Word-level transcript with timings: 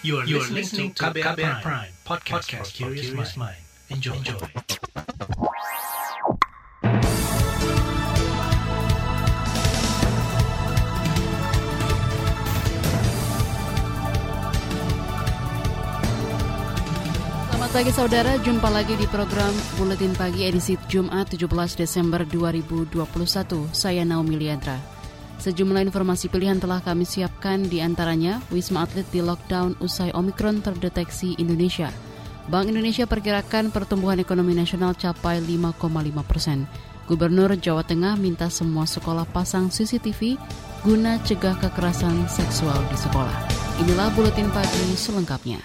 You 0.00 0.18
are, 0.18 0.24
you 0.30 0.38
are 0.38 0.46
listening 0.46 0.94
to 0.94 1.10
KBR, 1.10 1.34
Prime, 1.34 1.58
Prime 1.58 1.90
podcast, 2.06 2.46
podcast 2.46 2.70
for 2.78 2.94
curious 2.94 3.34
mind. 3.34 3.58
Enjoy. 3.90 4.14
Enjoy. 4.14 4.38
Selamat 17.50 17.70
pagi 17.74 17.90
saudara, 17.90 18.38
jumpa 18.38 18.70
lagi 18.70 18.94
di 18.94 19.10
program 19.10 19.50
Buletin 19.82 20.14
Pagi 20.14 20.46
edisi 20.46 20.78
Jumat 20.86 21.34
17 21.34 21.74
Desember 21.74 22.22
2021. 22.22 23.74
Saya 23.74 24.06
Naomi 24.06 24.38
Liandra. 24.38 24.97
Sejumlah 25.38 25.86
informasi 25.86 26.26
pilihan 26.26 26.58
telah 26.58 26.82
kami 26.82 27.06
siapkan 27.06 27.62
di 27.62 27.78
antaranya 27.78 28.42
Wisma 28.50 28.82
Atlet 28.82 29.06
di 29.14 29.22
lockdown 29.22 29.78
usai 29.78 30.10
Omikron 30.10 30.58
terdeteksi 30.66 31.38
Indonesia. 31.38 31.94
Bank 32.50 32.66
Indonesia 32.74 33.06
perkirakan 33.06 33.70
pertumbuhan 33.70 34.18
ekonomi 34.18 34.56
nasional 34.58 34.98
capai 34.98 35.38
5,5 35.38 35.78
persen. 36.26 36.66
Gubernur 37.06 37.54
Jawa 37.54 37.86
Tengah 37.86 38.18
minta 38.18 38.50
semua 38.50 38.84
sekolah 38.84 39.24
pasang 39.30 39.70
CCTV 39.70 40.36
guna 40.82 41.22
cegah 41.22 41.54
kekerasan 41.56 42.26
seksual 42.26 42.76
di 42.90 42.96
sekolah. 42.98 43.38
Inilah 43.86 44.10
Buletin 44.18 44.50
Pagi 44.50 44.96
selengkapnya. 44.98 45.62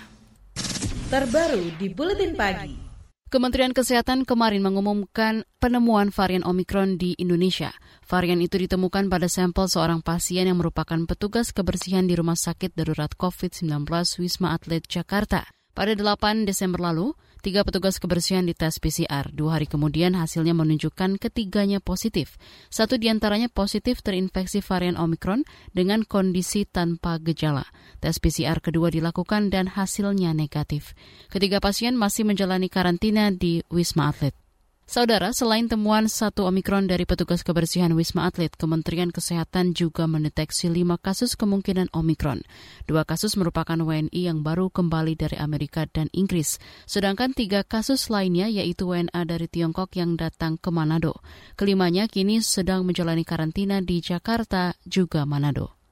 Terbaru 1.09 1.73
di 1.81 1.89
Buletin 1.89 2.37
Pagi. 2.37 2.77
Kementerian 3.33 3.73
Kesehatan 3.73 4.29
kemarin 4.29 4.61
mengumumkan 4.61 5.41
penemuan 5.57 6.13
varian 6.13 6.45
Omikron 6.45 7.01
di 7.01 7.17
Indonesia. 7.17 7.73
Varian 8.07 8.43
itu 8.43 8.59
ditemukan 8.59 9.07
pada 9.07 9.31
sampel 9.31 9.71
seorang 9.71 10.03
pasien 10.03 10.45
yang 10.45 10.59
merupakan 10.59 10.99
petugas 11.07 11.55
kebersihan 11.55 12.03
di 12.03 12.19
Rumah 12.19 12.35
Sakit 12.35 12.75
Darurat 12.75 13.15
COVID-19 13.15 13.87
Wisma 14.19 14.51
Atlet 14.55 14.83
Jakarta. 14.83 15.47
Pada 15.73 15.97
8 15.97 16.45
Desember 16.45 16.77
lalu, 16.77 17.17
tiga 17.41 17.65
petugas 17.65 17.97
kebersihan 17.97 18.45
dites 18.45 18.77
PCR. 18.77 19.25
Dua 19.33 19.57
hari 19.57 19.65
kemudian 19.65 20.13
hasilnya 20.13 20.53
menunjukkan 20.53 21.17
ketiganya 21.17 21.81
positif. 21.81 22.37
Satu 22.69 23.01
di 23.01 23.09
antaranya 23.09 23.49
positif 23.49 24.05
terinfeksi 24.05 24.61
varian 24.61 24.99
Omikron 25.01 25.41
dengan 25.73 26.05
kondisi 26.05 26.69
tanpa 26.69 27.17
gejala. 27.17 27.65
Tes 27.97 28.21
PCR 28.21 28.61
kedua 28.61 28.93
dilakukan 28.93 29.49
dan 29.49 29.65
hasilnya 29.65 30.37
negatif. 30.37 30.93
Ketiga 31.33 31.57
pasien 31.57 31.97
masih 31.97 32.21
menjalani 32.21 32.69
karantina 32.69 33.33
di 33.33 33.65
Wisma 33.73 34.13
Atlet. 34.13 34.42
Saudara, 34.83 35.31
selain 35.31 35.71
temuan 35.71 36.11
satu 36.11 36.43
Omikron 36.43 36.91
dari 36.91 37.07
petugas 37.07 37.39
kebersihan 37.39 37.95
Wisma 37.95 38.27
Atlet, 38.27 38.51
Kementerian 38.59 39.15
Kesehatan 39.15 39.71
juga 39.71 40.11
mendeteksi 40.11 40.67
lima 40.67 40.99
kasus 40.99 41.39
kemungkinan 41.39 41.87
Omikron. 41.95 42.43
Dua 42.83 43.07
kasus 43.07 43.39
merupakan 43.39 43.79
WNI 43.79 44.11
yang 44.11 44.43
baru 44.43 44.67
kembali 44.67 45.15
dari 45.15 45.39
Amerika 45.39 45.87
dan 45.87 46.11
Inggris, 46.11 46.59
sedangkan 46.83 47.31
tiga 47.31 47.63
kasus 47.63 48.11
lainnya 48.11 48.51
yaitu 48.51 48.91
WNA 48.91 49.23
dari 49.23 49.47
Tiongkok 49.47 49.95
yang 49.95 50.19
datang 50.19 50.59
ke 50.59 50.67
Manado. 50.67 51.23
Kelimanya 51.55 52.11
kini 52.11 52.43
sedang 52.43 52.83
menjalani 52.83 53.23
karantina 53.23 53.79
di 53.79 54.03
Jakarta 54.03 54.75
juga 54.83 55.23
Manado. 55.23 55.82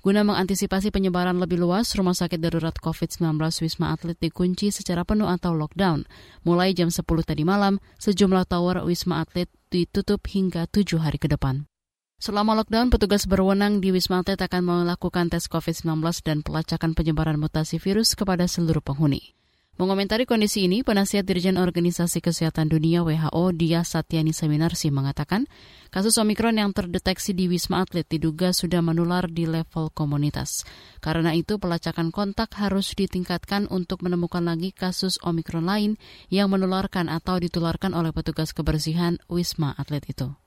Guna 0.00 0.24
mengantisipasi 0.24 0.88
penyebaran 0.96 1.36
lebih 1.36 1.60
luas, 1.60 1.92
Rumah 1.92 2.16
Sakit 2.16 2.40
Darurat 2.40 2.72
COVID-19 2.72 3.36
Wisma 3.36 3.92
Atlet 3.92 4.16
dikunci 4.16 4.72
secara 4.72 5.04
penuh 5.04 5.28
atau 5.28 5.52
lockdown. 5.52 6.08
Mulai 6.40 6.72
jam 6.72 6.88
10 6.88 7.04
tadi 7.20 7.44
malam, 7.44 7.76
sejumlah 8.00 8.48
tower 8.48 8.80
Wisma 8.88 9.20
Atlet 9.20 9.52
ditutup 9.68 10.24
hingga 10.24 10.64
tujuh 10.72 11.04
hari 11.04 11.20
ke 11.20 11.28
depan. 11.28 11.68
Selama 12.16 12.56
lockdown, 12.56 12.88
petugas 12.88 13.28
berwenang 13.28 13.84
di 13.84 13.92
Wisma 13.92 14.24
Atlet 14.24 14.40
akan 14.40 14.88
melakukan 14.88 15.28
tes 15.28 15.44
COVID-19 15.52 16.00
dan 16.24 16.40
pelacakan 16.40 16.96
penyebaran 16.96 17.36
mutasi 17.36 17.76
virus 17.76 18.16
kepada 18.16 18.48
seluruh 18.48 18.80
penghuni. 18.80 19.36
Mengomentari 19.80 20.28
kondisi 20.28 20.68
ini, 20.68 20.84
penasihat 20.84 21.24
Dirjen 21.24 21.56
Organisasi 21.56 22.20
Kesehatan 22.20 22.68
Dunia 22.68 23.00
WHO 23.00 23.56
Dia 23.56 23.80
Satyani 23.80 24.36
Seminarsi 24.36 24.92
mengatakan, 24.92 25.48
kasus 25.88 26.20
Omikron 26.20 26.60
yang 26.60 26.76
terdeteksi 26.76 27.32
di 27.32 27.48
Wisma 27.48 27.80
Atlet 27.80 28.04
diduga 28.04 28.52
sudah 28.52 28.84
menular 28.84 29.24
di 29.32 29.48
level 29.48 29.88
komunitas. 29.96 30.68
Karena 31.00 31.32
itu, 31.32 31.56
pelacakan 31.56 32.12
kontak 32.12 32.52
harus 32.60 32.92
ditingkatkan 32.92 33.72
untuk 33.72 34.04
menemukan 34.04 34.44
lagi 34.44 34.68
kasus 34.76 35.16
Omikron 35.24 35.64
lain 35.64 35.96
yang 36.28 36.52
menularkan 36.52 37.08
atau 37.08 37.40
ditularkan 37.40 37.96
oleh 37.96 38.12
petugas 38.12 38.52
kebersihan 38.52 39.16
Wisma 39.32 39.72
Atlet 39.80 40.04
itu. 40.12 40.39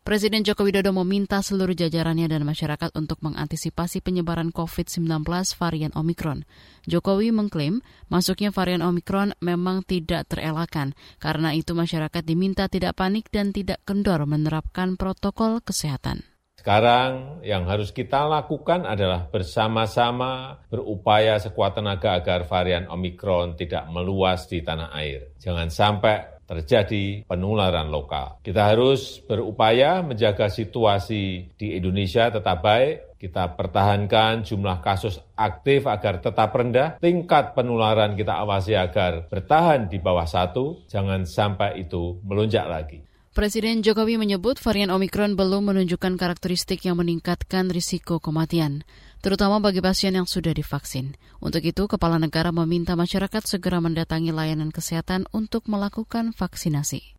Presiden 0.00 0.48
Joko 0.48 0.64
Widodo 0.64 0.96
meminta 0.96 1.44
seluruh 1.44 1.76
jajarannya 1.76 2.24
dan 2.24 2.40
masyarakat 2.48 2.88
untuk 2.96 3.20
mengantisipasi 3.20 4.00
penyebaran 4.00 4.48
COVID-19 4.48 5.28
varian 5.60 5.92
Omikron. 5.92 6.48
Jokowi 6.88 7.28
mengklaim 7.36 7.84
masuknya 8.08 8.48
varian 8.48 8.80
Omikron 8.80 9.36
memang 9.44 9.84
tidak 9.84 10.24
terelakkan, 10.32 10.96
karena 11.20 11.52
itu 11.52 11.76
masyarakat 11.76 12.24
diminta 12.24 12.64
tidak 12.72 12.96
panik 12.96 13.28
dan 13.28 13.52
tidak 13.52 13.84
kendor 13.84 14.24
menerapkan 14.24 14.96
protokol 14.96 15.60
kesehatan. 15.60 16.24
Sekarang 16.56 17.44
yang 17.44 17.68
harus 17.68 17.92
kita 17.92 18.24
lakukan 18.24 18.88
adalah 18.88 19.28
bersama-sama 19.28 20.64
berupaya 20.72 21.36
sekuat 21.36 21.76
tenaga 21.76 22.16
agar 22.16 22.48
varian 22.48 22.88
Omikron 22.88 23.52
tidak 23.52 23.84
meluas 23.92 24.48
di 24.48 24.64
tanah 24.64 24.96
air. 24.96 25.36
Jangan 25.40 25.68
sampai 25.68 26.39
terjadi 26.50 27.22
penularan 27.30 27.86
lokal. 27.94 28.42
Kita 28.42 28.74
harus 28.74 29.22
berupaya 29.22 30.02
menjaga 30.02 30.50
situasi 30.50 31.54
di 31.54 31.78
Indonesia 31.78 32.26
tetap 32.26 32.58
baik, 32.58 33.22
kita 33.22 33.54
pertahankan 33.54 34.42
jumlah 34.42 34.82
kasus 34.82 35.22
aktif 35.38 35.86
agar 35.86 36.18
tetap 36.18 36.50
rendah, 36.50 36.98
tingkat 36.98 37.54
penularan 37.54 38.18
kita 38.18 38.34
awasi 38.42 38.74
agar 38.74 39.30
bertahan 39.30 39.86
di 39.86 40.02
bawah 40.02 40.26
satu, 40.26 40.88
jangan 40.90 41.22
sampai 41.22 41.86
itu 41.86 42.18
melonjak 42.26 42.66
lagi. 42.66 43.09
Presiden 43.30 43.86
Jokowi 43.86 44.18
menyebut 44.18 44.58
varian 44.58 44.90
Omikron 44.90 45.38
belum 45.38 45.70
menunjukkan 45.70 46.18
karakteristik 46.18 46.82
yang 46.82 46.98
meningkatkan 46.98 47.70
risiko 47.70 48.18
kematian, 48.18 48.82
terutama 49.22 49.62
bagi 49.62 49.78
pasien 49.78 50.18
yang 50.18 50.26
sudah 50.26 50.50
divaksin. 50.50 51.14
Untuk 51.38 51.62
itu, 51.62 51.86
Kepala 51.86 52.18
Negara 52.18 52.50
meminta 52.50 52.98
masyarakat 52.98 53.46
segera 53.46 53.78
mendatangi 53.78 54.34
layanan 54.34 54.74
kesehatan 54.74 55.30
untuk 55.30 55.70
melakukan 55.70 56.34
vaksinasi. 56.34 57.14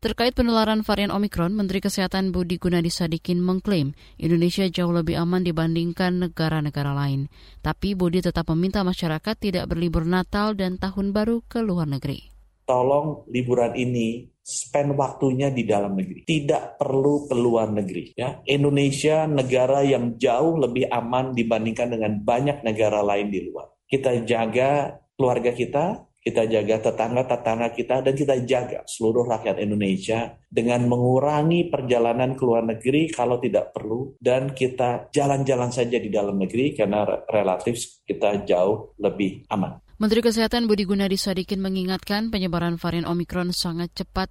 Terkait 0.00 0.32
penularan 0.32 0.80
varian 0.88 1.12
Omikron, 1.12 1.52
Menteri 1.52 1.84
Kesehatan 1.84 2.32
Budi 2.32 2.56
Gunadi 2.56 2.88
Sadikin 2.88 3.44
mengklaim 3.44 3.92
Indonesia 4.16 4.64
jauh 4.72 4.88
lebih 4.88 5.20
aman 5.20 5.44
dibandingkan 5.44 6.16
negara-negara 6.16 6.96
lain. 6.96 7.28
Tapi 7.60 7.92
Budi 7.92 8.24
tetap 8.24 8.48
meminta 8.56 8.80
masyarakat 8.88 9.36
tidak 9.36 9.68
berlibur 9.68 10.08
Natal 10.08 10.56
dan 10.56 10.80
Tahun 10.80 11.12
Baru 11.12 11.44
ke 11.44 11.60
luar 11.60 11.92
negeri. 11.92 12.32
Tolong 12.64 13.28
liburan 13.28 13.76
ini 13.76 14.31
spend 14.42 14.98
waktunya 14.98 15.48
di 15.54 15.62
dalam 15.62 15.94
negeri. 15.94 16.26
Tidak 16.26 16.76
perlu 16.76 17.30
ke 17.30 17.34
luar 17.38 17.70
negeri. 17.70 18.12
Ya, 18.18 18.42
Indonesia 18.44 19.24
negara 19.30 19.86
yang 19.86 20.18
jauh 20.18 20.58
lebih 20.58 20.90
aman 20.90 21.32
dibandingkan 21.32 21.94
dengan 21.94 22.18
banyak 22.20 22.66
negara 22.66 23.00
lain 23.00 23.30
di 23.30 23.40
luar. 23.46 23.70
Kita 23.86 24.26
jaga 24.26 24.98
keluarga 25.14 25.54
kita, 25.54 25.84
kita 26.22 26.46
jaga 26.46 26.78
tetangga-tetangga 26.78 27.68
kita, 27.74 27.98
dan 28.06 28.14
kita 28.14 28.34
jaga 28.46 28.86
seluruh 28.86 29.26
rakyat 29.26 29.58
Indonesia 29.58 30.38
dengan 30.46 30.86
mengurangi 30.86 31.66
perjalanan 31.66 32.38
ke 32.38 32.42
luar 32.46 32.62
negeri 32.62 33.10
kalau 33.10 33.42
tidak 33.42 33.74
perlu, 33.74 34.14
dan 34.22 34.54
kita 34.54 35.10
jalan-jalan 35.10 35.74
saja 35.74 35.98
di 35.98 36.08
dalam 36.08 36.38
negeri 36.38 36.78
karena 36.78 37.02
relatif 37.26 38.06
kita 38.06 38.46
jauh 38.46 38.94
lebih 39.02 39.42
aman. 39.50 39.82
Menteri 39.98 40.22
Kesehatan 40.22 40.66
Budi 40.70 40.86
Gunadi 40.86 41.14
Sadikin 41.14 41.62
mengingatkan 41.62 42.30
penyebaran 42.30 42.78
varian 42.78 43.06
Omikron 43.06 43.54
sangat 43.54 43.90
cepat 43.94 44.30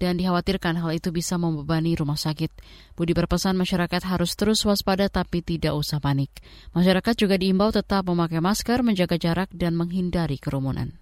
dan 0.00 0.16
dikhawatirkan 0.16 0.78
hal 0.80 0.96
itu 0.96 1.10
bisa 1.10 1.34
membebani 1.36 1.98
rumah 1.98 2.16
sakit. 2.16 2.48
Budi 2.94 3.12
berpesan 3.12 3.58
masyarakat 3.58 4.06
harus 4.06 4.38
terus 4.38 4.62
waspada 4.64 5.10
tapi 5.10 5.42
tidak 5.42 5.76
usah 5.76 5.98
panik. 5.98 6.30
Masyarakat 6.72 7.14
juga 7.18 7.36
diimbau 7.36 7.74
tetap 7.74 8.06
memakai 8.08 8.38
masker, 8.38 8.80
menjaga 8.86 9.18
jarak, 9.18 9.50
dan 9.50 9.76
menghindari 9.76 10.38
kerumunan. 10.38 10.99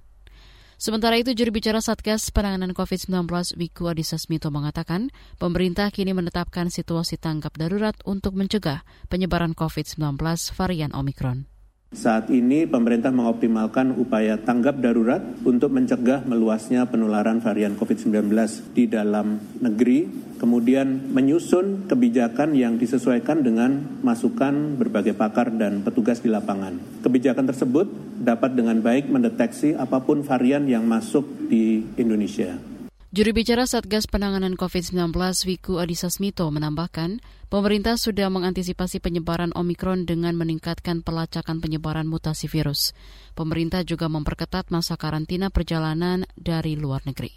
Sementara 0.78 1.18
itu, 1.18 1.34
juru 1.34 1.50
bicara 1.50 1.82
Satgas 1.82 2.30
Penanganan 2.30 2.70
COVID-19 2.70 3.26
Wiku 3.58 3.90
Adhisa 3.90 4.14
Smito 4.14 4.54
mengatakan, 4.54 5.10
pemerintah 5.42 5.90
kini 5.90 6.14
menetapkan 6.14 6.70
situasi 6.70 7.18
tanggap 7.18 7.58
darurat 7.58 7.98
untuk 8.06 8.38
mencegah 8.38 8.86
penyebaran 9.10 9.58
COVID-19 9.58 10.22
varian 10.54 10.94
Omikron. 10.94 11.57
Saat 11.88 12.28
ini 12.28 12.68
pemerintah 12.68 13.08
mengoptimalkan 13.08 13.96
upaya 13.96 14.36
tanggap 14.36 14.76
darurat 14.76 15.24
untuk 15.40 15.72
mencegah 15.72 16.20
meluasnya 16.20 16.84
penularan 16.84 17.40
varian 17.40 17.80
COVID-19 17.80 18.28
di 18.76 18.84
dalam 18.84 19.40
negeri, 19.64 20.04
kemudian 20.36 21.08
menyusun 21.08 21.88
kebijakan 21.88 22.52
yang 22.52 22.76
disesuaikan 22.76 23.40
dengan 23.40 24.04
masukan 24.04 24.76
berbagai 24.76 25.16
pakar 25.16 25.48
dan 25.56 25.80
petugas 25.80 26.20
di 26.20 26.28
lapangan. 26.28 26.76
Kebijakan 27.00 27.48
tersebut 27.48 27.88
dapat 28.20 28.52
dengan 28.52 28.84
baik 28.84 29.08
mendeteksi 29.08 29.72
apa 29.72 30.04
pun 30.04 30.20
varian 30.20 30.68
yang 30.68 30.84
masuk 30.84 31.24
di 31.48 31.88
Indonesia. 31.96 32.77
Juru 33.08 33.32
bicara 33.32 33.64
Satgas 33.64 34.04
Penanganan 34.04 34.52
COVID-19 34.52 35.16
Wiku 35.48 35.80
Adhisa 35.80 36.12
Smito 36.12 36.44
menambahkan, 36.52 37.24
pemerintah 37.48 37.96
sudah 37.96 38.28
mengantisipasi 38.28 39.00
penyebaran 39.00 39.48
Omikron 39.56 40.04
dengan 40.04 40.36
meningkatkan 40.36 41.00
pelacakan 41.00 41.64
penyebaran 41.64 42.04
mutasi 42.04 42.52
virus. 42.52 42.92
Pemerintah 43.32 43.80
juga 43.80 44.12
memperketat 44.12 44.68
masa 44.68 45.00
karantina 45.00 45.48
perjalanan 45.48 46.28
dari 46.36 46.76
luar 46.76 47.00
negeri. 47.08 47.32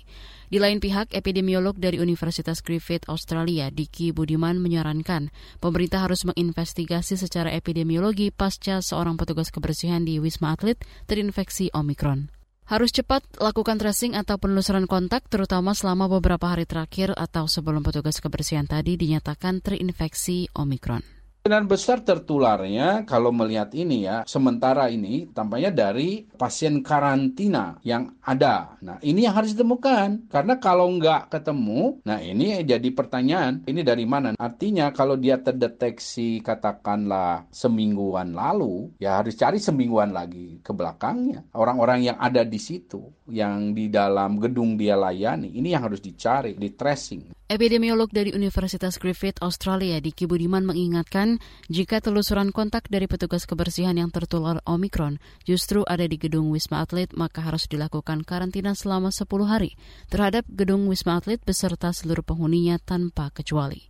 Di 0.52 0.60
lain 0.60 0.84
pihak, 0.84 1.16
epidemiolog 1.16 1.80
dari 1.80 2.04
Universitas 2.04 2.60
Griffith 2.60 3.08
Australia, 3.08 3.72
Diki 3.72 4.12
Budiman 4.12 4.60
menyarankan 4.60 5.32
pemerintah 5.64 6.04
harus 6.04 6.28
menginvestigasi 6.28 7.16
secara 7.16 7.48
epidemiologi 7.48 8.28
pasca 8.36 8.84
seorang 8.84 9.16
petugas 9.16 9.48
kebersihan 9.48 10.04
di 10.04 10.20
Wisma 10.20 10.52
Atlet 10.52 10.84
terinfeksi 11.08 11.72
Omikron. 11.72 12.41
Harus 12.68 12.90
cepat 12.96 13.24
lakukan 13.38 13.78
tracing 13.78 14.18
atau 14.18 14.42
penelusuran 14.42 14.90
kontak 14.90 15.28
terutama 15.28 15.76
selama 15.78 16.08
beberapa 16.08 16.50
hari 16.50 16.64
terakhir 16.66 17.14
atau 17.14 17.46
sebelum 17.46 17.84
petugas 17.84 18.18
kebersihan 18.18 18.66
tadi 18.66 18.96
dinyatakan 18.96 19.60
terinfeksi 19.60 20.48
Omikron. 20.56 21.21
Kemungkinan 21.42 21.74
besar 21.74 22.06
tertularnya 22.06 23.02
kalau 23.10 23.34
melihat 23.34 23.74
ini 23.74 24.06
ya, 24.06 24.22
sementara 24.30 24.94
ini 24.94 25.26
tampaknya 25.34 25.74
dari 25.74 26.30
pasien 26.38 26.86
karantina 26.86 27.82
yang 27.82 28.14
ada. 28.22 28.78
Nah 28.86 29.02
ini 29.02 29.26
yang 29.26 29.34
harus 29.34 29.58
ditemukan. 29.58 30.30
Karena 30.30 30.62
kalau 30.62 30.86
nggak 31.02 31.34
ketemu, 31.34 31.98
nah 32.06 32.22
ini 32.22 32.62
jadi 32.62 32.86
pertanyaan, 32.94 33.66
ini 33.66 33.82
dari 33.82 34.06
mana? 34.06 34.38
Artinya 34.38 34.94
kalau 34.94 35.18
dia 35.18 35.42
terdeteksi 35.42 36.46
katakanlah 36.46 37.50
semingguan 37.50 38.38
lalu, 38.38 38.94
ya 39.02 39.18
harus 39.18 39.34
cari 39.34 39.58
semingguan 39.58 40.14
lagi 40.14 40.62
ke 40.62 40.70
belakangnya. 40.78 41.42
Orang-orang 41.58 42.06
yang 42.06 42.18
ada 42.22 42.46
di 42.46 42.62
situ, 42.62 43.02
yang 43.26 43.74
di 43.74 43.90
dalam 43.90 44.38
gedung 44.38 44.78
dia 44.78 44.94
layani, 44.94 45.58
ini 45.58 45.74
yang 45.74 45.90
harus 45.90 46.06
dicari, 46.06 46.54
di 46.54 46.70
tracing. 46.78 47.34
Epidemiolog 47.52 48.08
dari 48.16 48.32
Universitas 48.32 48.96
Griffith 48.96 49.36
Australia 49.44 50.00
Diki 50.00 50.24
Budiman 50.24 50.64
mengingatkan 50.64 51.44
jika 51.68 52.00
telusuran 52.00 52.56
kontak 52.56 52.88
dari 52.88 53.12
petugas 53.12 53.44
kebersihan 53.44 53.92
yang 53.92 54.08
tertular 54.08 54.64
Omikron 54.64 55.20
justru 55.44 55.84
ada 55.84 56.08
di 56.08 56.16
gedung 56.16 56.48
Wisma 56.48 56.80
Atlet 56.80 57.12
maka 57.12 57.44
harus 57.44 57.68
dilakukan 57.68 58.24
karantina 58.24 58.72
selama 58.72 59.12
10 59.12 59.28
hari 59.52 59.76
terhadap 60.08 60.48
gedung 60.48 60.88
Wisma 60.88 61.20
Atlet 61.20 61.44
beserta 61.44 61.92
seluruh 61.92 62.24
penghuninya 62.24 62.80
tanpa 62.80 63.36
kecuali. 63.36 63.84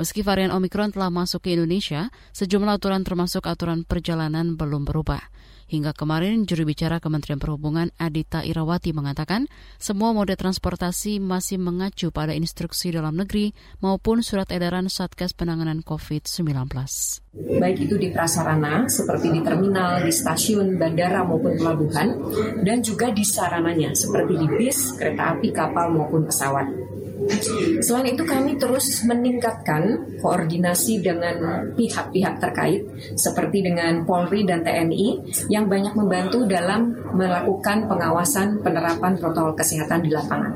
Meski 0.00 0.24
varian 0.24 0.48
Omikron 0.48 0.96
telah 0.96 1.12
masuk 1.12 1.44
ke 1.44 1.60
Indonesia, 1.60 2.08
sejumlah 2.32 2.80
aturan 2.80 3.04
termasuk 3.04 3.44
aturan 3.44 3.84
perjalanan 3.84 4.56
belum 4.56 4.88
berubah. 4.88 5.20
Hingga 5.64 5.96
kemarin, 5.96 6.44
juru 6.44 6.68
bicara 6.68 7.00
Kementerian 7.00 7.40
Perhubungan 7.40 7.88
Adita 7.96 8.44
Irawati 8.44 8.92
mengatakan 8.92 9.48
semua 9.80 10.12
moda 10.12 10.36
transportasi 10.36 11.16
masih 11.24 11.56
mengacu 11.56 12.12
pada 12.12 12.36
instruksi 12.36 12.92
dalam 12.92 13.16
negeri 13.16 13.56
maupun 13.80 14.20
surat 14.20 14.52
edaran 14.52 14.92
Satgas 14.92 15.32
Penanganan 15.32 15.80
COVID-19. 15.80 16.68
Baik 17.34 17.76
itu 17.88 17.96
di 17.98 18.12
prasarana, 18.12 18.86
seperti 18.86 19.32
di 19.32 19.40
terminal, 19.40 20.04
di 20.04 20.12
stasiun, 20.12 20.76
bandara 20.76 21.24
maupun 21.26 21.56
pelabuhan, 21.58 22.14
dan 22.62 22.84
juga 22.84 23.10
di 23.10 23.24
sarananya, 23.26 23.96
seperti 23.96 24.38
di 24.38 24.46
bis, 24.54 24.94
kereta 24.94 25.34
api, 25.34 25.48
kapal 25.50 25.90
maupun 25.90 26.28
pesawat. 26.28 26.68
Selain 27.80 28.12
itu 28.12 28.24
kami 28.24 28.56
terus 28.60 29.04
meningkatkan 29.04 30.16
koordinasi 30.20 31.00
dengan 31.00 31.70
pihak-pihak 31.72 32.40
terkait 32.40 32.84
seperti 33.16 33.64
dengan 33.64 34.04
Polri 34.04 34.44
dan 34.44 34.64
TNI 34.64 35.36
yang 35.48 35.68
banyak 35.68 35.96
membantu 35.96 36.44
dalam 36.44 36.92
melakukan 37.16 37.88
pengawasan 37.88 38.60
penerapan 38.60 39.16
protokol 39.16 39.56
kesehatan 39.56 40.04
di 40.04 40.10
lapangan. 40.12 40.54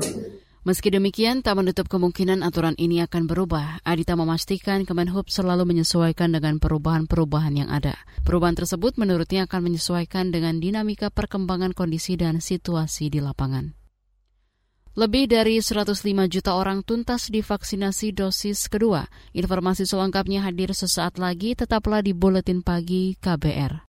Meski 0.67 0.91
demikian, 0.91 1.39
tak 1.39 1.55
menutup 1.55 1.87
kemungkinan 1.87 2.43
aturan 2.43 2.75
ini 2.75 2.99
akan 3.01 3.31
berubah. 3.31 3.79
Adita 3.87 4.19
memastikan 4.19 4.83
Kemenhub 4.83 5.31
selalu 5.31 5.63
menyesuaikan 5.63 6.35
dengan 6.35 6.59
perubahan-perubahan 6.59 7.63
yang 7.63 7.71
ada. 7.71 7.95
Perubahan 8.27 8.59
tersebut 8.59 8.99
menurutnya 8.99 9.47
akan 9.47 9.71
menyesuaikan 9.71 10.35
dengan 10.35 10.59
dinamika 10.59 11.09
perkembangan 11.09 11.71
kondisi 11.71 12.19
dan 12.19 12.43
situasi 12.43 13.07
di 13.07 13.23
lapangan. 13.23 13.78
Lebih 14.97 15.29
dari 15.29 15.61
105 15.61 16.01
juta 16.25 16.57
orang 16.57 16.81
tuntas 16.81 17.29
divaksinasi 17.29 18.09
dosis 18.09 18.65
kedua. 18.65 19.05
Informasi 19.37 19.85
selengkapnya 19.85 20.41
hadir 20.41 20.73
sesaat 20.73 21.21
lagi, 21.21 21.53
tetaplah 21.53 22.01
di 22.01 22.17
Buletin 22.17 22.65
Pagi 22.65 23.13
KBR. 23.21 23.85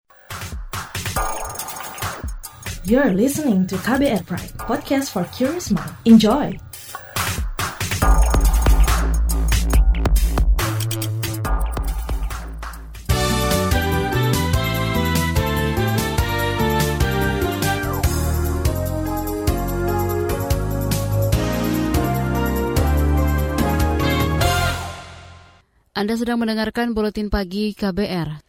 You're 2.89 3.13
listening 3.13 3.69
to 3.69 3.77
KBR 3.79 4.25
Pride, 4.25 4.55
podcast 4.59 5.13
for 5.13 5.23
curious 5.31 5.69
mind. 5.69 5.93
Enjoy! 6.03 6.68
Anda 25.99 26.15
sedang 26.15 26.39
mendengarkan 26.39 26.95
Buletin 26.95 27.27
Pagi 27.27 27.75
KBR. 27.75 28.39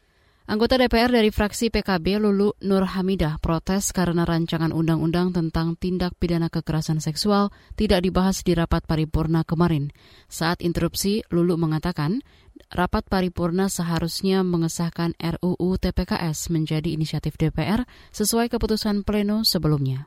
Anggota 0.46 0.78
DPR 0.78 1.10
dari 1.10 1.34
fraksi 1.34 1.74
PKB 1.74 2.22
Lulu 2.22 2.54
Nur 2.62 2.86
Hamidah 2.86 3.42
protes 3.42 3.90
karena 3.90 4.22
rancangan 4.22 4.70
undang-undang 4.70 5.34
tentang 5.34 5.74
tindak 5.74 6.14
pidana 6.14 6.46
kekerasan 6.46 7.02
seksual 7.02 7.50
tidak 7.74 8.06
dibahas 8.06 8.46
di 8.46 8.54
rapat 8.54 8.86
paripurna 8.86 9.42
kemarin. 9.42 9.90
Saat 10.30 10.62
interupsi, 10.62 11.26
Lulu 11.34 11.58
mengatakan 11.58 12.22
rapat 12.70 13.10
paripurna 13.10 13.66
seharusnya 13.66 14.46
mengesahkan 14.46 15.18
RUU 15.18 15.74
TPKS 15.74 16.54
menjadi 16.54 16.94
inisiatif 16.94 17.34
DPR 17.34 17.82
sesuai 18.14 18.46
keputusan 18.46 19.02
pleno 19.02 19.42
sebelumnya. 19.42 20.06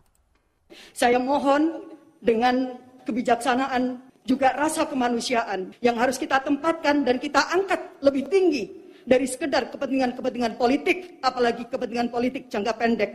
Saya 0.96 1.20
mohon 1.20 1.92
dengan 2.24 2.80
kebijaksanaan 3.04 4.13
juga 4.24 4.56
rasa 4.56 4.88
kemanusiaan 4.88 5.76
yang 5.84 6.00
harus 6.00 6.16
kita 6.16 6.40
tempatkan 6.40 7.04
dan 7.04 7.20
kita 7.20 7.44
angkat 7.52 7.80
lebih 8.00 8.28
tinggi 8.32 8.84
dari 9.04 9.28
sekedar 9.28 9.68
kepentingan-kepentingan 9.72 10.56
politik, 10.56 11.20
apalagi 11.20 11.68
kepentingan 11.68 12.08
politik 12.08 12.48
jangka 12.48 12.74
pendek. 12.80 13.12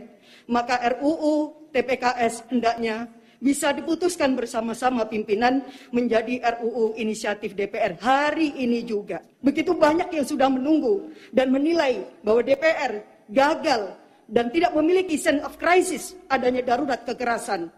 Maka 0.49 0.81
RUU 0.97 1.69
TPKS 1.73 2.49
hendaknya 2.53 3.09
bisa 3.39 3.71
diputuskan 3.71 4.35
bersama-sama 4.35 5.07
pimpinan 5.07 5.63
menjadi 5.95 6.43
RUU 6.59 6.93
inisiatif 6.99 7.55
DPR 7.55 7.97
hari 7.97 8.53
ini 8.59 8.83
juga. 8.83 9.23
Begitu 9.41 9.73
banyak 9.73 10.11
yang 10.11 10.25
sudah 10.27 10.51
menunggu 10.51 11.09
dan 11.31 11.49
menilai 11.49 12.05
bahwa 12.21 12.43
DPR 12.43 13.01
gagal 13.31 13.95
dan 14.29 14.53
tidak 14.53 14.75
memiliki 14.77 15.17
sense 15.17 15.41
of 15.41 15.57
crisis 15.57 16.13
adanya 16.29 16.61
darurat 16.61 17.01
kekerasan. 17.01 17.71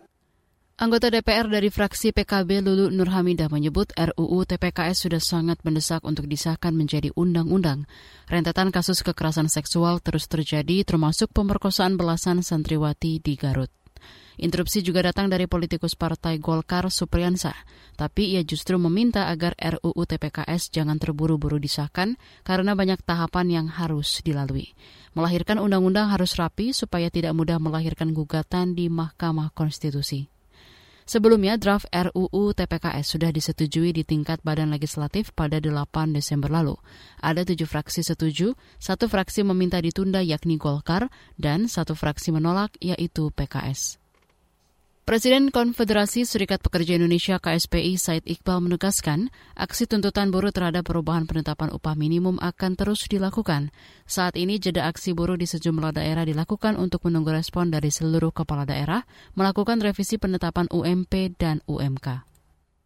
Anggota 0.81 1.13
DPR 1.13 1.45
dari 1.45 1.69
fraksi 1.69 2.09
PKB 2.09 2.65
Lulu 2.65 2.89
Nurhamidah 2.89 3.53
menyebut 3.53 3.93
RUU 3.93 4.49
TPKS 4.49 5.05
sudah 5.05 5.21
sangat 5.21 5.61
mendesak 5.61 6.01
untuk 6.01 6.25
disahkan 6.25 6.73
menjadi 6.73 7.13
undang-undang. 7.13 7.85
Rentetan 8.25 8.73
kasus 8.73 9.05
kekerasan 9.05 9.45
seksual 9.45 10.01
terus 10.01 10.25
terjadi 10.25 10.81
termasuk 10.81 11.29
pemerkosaan 11.37 12.01
belasan 12.01 12.41
santriwati 12.41 13.21
di 13.21 13.37
Garut. 13.37 13.69
Interupsi 14.41 14.81
juga 14.81 15.05
datang 15.05 15.29
dari 15.29 15.45
politikus 15.45 15.93
Partai 15.93 16.41
Golkar 16.41 16.89
Supriyansa, 16.89 17.53
tapi 17.93 18.33
ia 18.33 18.41
justru 18.41 18.81
meminta 18.81 19.29
agar 19.29 19.53
RUU 19.61 20.01
TPKS 20.09 20.73
jangan 20.73 20.97
terburu-buru 20.97 21.61
disahkan 21.61 22.17
karena 22.41 22.73
banyak 22.73 23.05
tahapan 23.05 23.53
yang 23.53 23.67
harus 23.69 24.25
dilalui. 24.25 24.73
Melahirkan 25.13 25.61
undang-undang 25.61 26.09
harus 26.09 26.33
rapi 26.41 26.73
supaya 26.73 27.13
tidak 27.13 27.37
mudah 27.37 27.61
melahirkan 27.61 28.17
gugatan 28.17 28.73
di 28.73 28.89
Mahkamah 28.89 29.53
Konstitusi. 29.53 30.40
Sebelumnya, 31.11 31.59
draft 31.59 31.91
RUU 31.91 32.55
TPKS 32.55 33.19
sudah 33.19 33.35
disetujui 33.35 33.91
di 33.91 34.07
tingkat 34.07 34.39
Badan 34.47 34.71
Legislatif 34.71 35.35
pada 35.35 35.59
8 35.59 36.15
Desember 36.15 36.47
lalu. 36.47 36.79
Ada 37.19 37.43
tujuh 37.43 37.67
fraksi 37.67 37.99
setuju, 37.99 38.55
satu 38.79 39.11
fraksi 39.11 39.43
meminta 39.43 39.83
ditunda 39.83 40.23
yakni 40.23 40.55
Golkar, 40.55 41.11
dan 41.35 41.67
satu 41.67 41.99
fraksi 41.99 42.31
menolak 42.31 42.79
yaitu 42.79 43.27
PKS. 43.27 44.00
Presiden 45.01 45.49
Konfederasi 45.49 46.29
Serikat 46.29 46.61
Pekerja 46.61 46.93
Indonesia 46.93 47.41
KSPI 47.41 47.97
Said 47.97 48.21
Iqbal 48.21 48.61
menegaskan, 48.61 49.33
aksi 49.57 49.89
tuntutan 49.89 50.29
buruh 50.29 50.53
terhadap 50.53 50.85
perubahan 50.85 51.25
penetapan 51.25 51.73
upah 51.73 51.97
minimum 51.97 52.37
akan 52.37 52.77
terus 52.77 53.09
dilakukan. 53.09 53.73
Saat 54.05 54.37
ini 54.37 54.61
jeda 54.61 54.85
aksi 54.85 55.17
buruh 55.17 55.41
di 55.41 55.49
sejumlah 55.49 55.97
daerah 55.97 56.21
dilakukan 56.21 56.77
untuk 56.77 57.09
menunggu 57.09 57.33
respon 57.33 57.73
dari 57.73 57.89
seluruh 57.89 58.29
kepala 58.29 58.69
daerah 58.69 59.01
melakukan 59.33 59.81
revisi 59.81 60.21
penetapan 60.21 60.69
UMP 60.69 61.33
dan 61.33 61.65
UMK. 61.65 62.21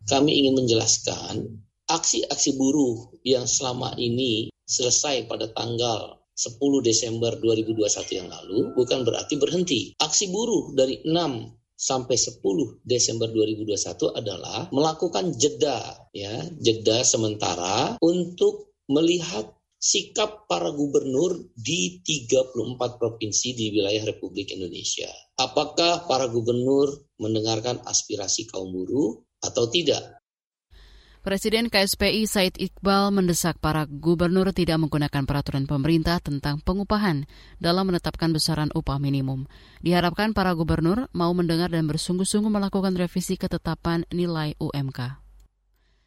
Kami 0.08 0.32
ingin 0.40 0.56
menjelaskan 0.56 1.44
aksi-aksi 1.92 2.56
buruh 2.56 3.12
yang 3.28 3.44
selama 3.44 3.92
ini 4.00 4.56
selesai 4.64 5.28
pada 5.28 5.52
tanggal 5.52 6.24
10 6.32 6.64
Desember 6.80 7.36
2021 7.44 8.20
yang 8.24 8.32
lalu 8.32 8.72
bukan 8.72 9.04
berarti 9.04 9.36
berhenti. 9.36 9.82
Aksi 10.00 10.32
buruh 10.32 10.72
dari 10.72 11.04
6 11.04 11.65
sampai 11.76 12.16
10 12.16 12.40
Desember 12.88 13.28
2021 13.30 14.16
adalah 14.16 14.72
melakukan 14.72 15.36
jeda 15.36 16.08
ya, 16.16 16.34
jeda 16.58 17.04
sementara 17.04 18.00
untuk 18.00 18.76
melihat 18.88 19.52
sikap 19.86 20.50
para 20.50 20.74
gubernur 20.74 21.52
di 21.54 22.02
34 22.02 22.98
provinsi 22.98 23.54
di 23.54 23.66
wilayah 23.76 24.02
Republik 24.10 24.56
Indonesia. 24.56 25.12
Apakah 25.38 26.10
para 26.10 26.26
gubernur 26.32 26.90
mendengarkan 27.22 27.84
aspirasi 27.86 28.50
kaum 28.50 28.74
buruh 28.74 29.22
atau 29.44 29.70
tidak? 29.70 30.25
Presiden 31.26 31.74
KSPI 31.74 32.30
Said 32.30 32.54
Iqbal 32.62 33.10
mendesak 33.10 33.58
para 33.58 33.90
gubernur 33.90 34.54
tidak 34.54 34.78
menggunakan 34.78 35.26
peraturan 35.26 35.66
pemerintah 35.66 36.22
tentang 36.22 36.62
pengupahan 36.62 37.26
dalam 37.58 37.90
menetapkan 37.90 38.30
besaran 38.30 38.70
upah 38.78 39.02
minimum. 39.02 39.50
Diharapkan 39.82 40.38
para 40.38 40.54
gubernur 40.54 41.10
mau 41.18 41.34
mendengar 41.34 41.74
dan 41.74 41.90
bersungguh-sungguh 41.90 42.54
melakukan 42.54 42.94
revisi 42.94 43.42
ketetapan 43.42 44.06
nilai 44.14 44.54
UMK. 44.62 45.18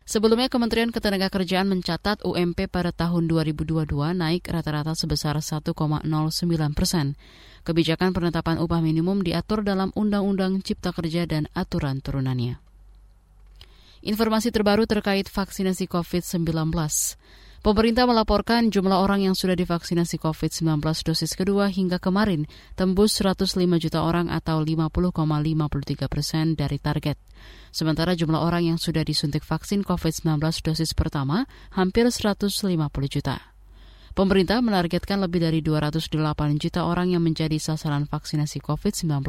Sebelumnya 0.07 0.47
Kementerian 0.47 0.95
Ketenagakerjaan 0.95 1.67
mencatat 1.67 2.23
UMP 2.23 2.71
pada 2.71 2.95
tahun 2.95 3.27
2022 3.27 3.91
naik 4.15 4.47
rata-rata 4.47 4.95
sebesar 4.95 5.35
1,09 5.43 5.75
persen. 6.79 7.19
Kebijakan 7.67 8.15
penetapan 8.15 8.63
upah 8.63 8.79
minimum 8.79 9.27
diatur 9.27 9.67
dalam 9.67 9.91
Undang-Undang 9.99 10.63
Cipta 10.63 10.95
Kerja 10.95 11.27
dan 11.27 11.51
aturan 11.59 11.99
turunannya. 11.99 12.68
Informasi 13.99 14.55
terbaru 14.55 14.87
terkait 14.87 15.27
vaksinasi 15.27 15.91
COVID-19. 15.91 16.71
Pemerintah 17.59 18.07
melaporkan 18.07 18.71
jumlah 18.71 19.03
orang 19.03 19.27
yang 19.27 19.35
sudah 19.35 19.59
divaksinasi 19.59 20.23
COVID-19 20.23 20.79
dosis 21.03 21.35
kedua 21.35 21.67
hingga 21.67 21.99
kemarin 21.99 22.47
tembus 22.79 23.19
105 23.19 23.59
juta 23.83 24.07
orang 24.07 24.31
atau 24.31 24.63
50,53 24.63 26.07
persen 26.07 26.55
dari 26.55 26.79
target. 26.79 27.19
Sementara 27.75 28.15
jumlah 28.15 28.39
orang 28.39 28.71
yang 28.71 28.79
sudah 28.79 29.03
disuntik 29.03 29.43
vaksin 29.43 29.83
COVID-19 29.83 30.39
dosis 30.39 30.95
pertama 30.95 31.51
hampir 31.75 32.07
150 32.07 32.55
juta. 33.11 33.43
Pemerintah 34.15 34.63
menargetkan 34.63 35.19
lebih 35.19 35.43
dari 35.43 35.59
208 35.59 36.15
juta 36.63 36.87
orang 36.87 37.11
yang 37.11 37.27
menjadi 37.27 37.59
sasaran 37.59 38.07
vaksinasi 38.07 38.63
COVID-19 38.63 39.27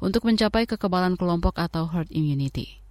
untuk 0.00 0.24
mencapai 0.24 0.64
kekebalan 0.64 1.20
kelompok 1.20 1.60
atau 1.60 1.84
herd 1.92 2.08
immunity. 2.08 2.85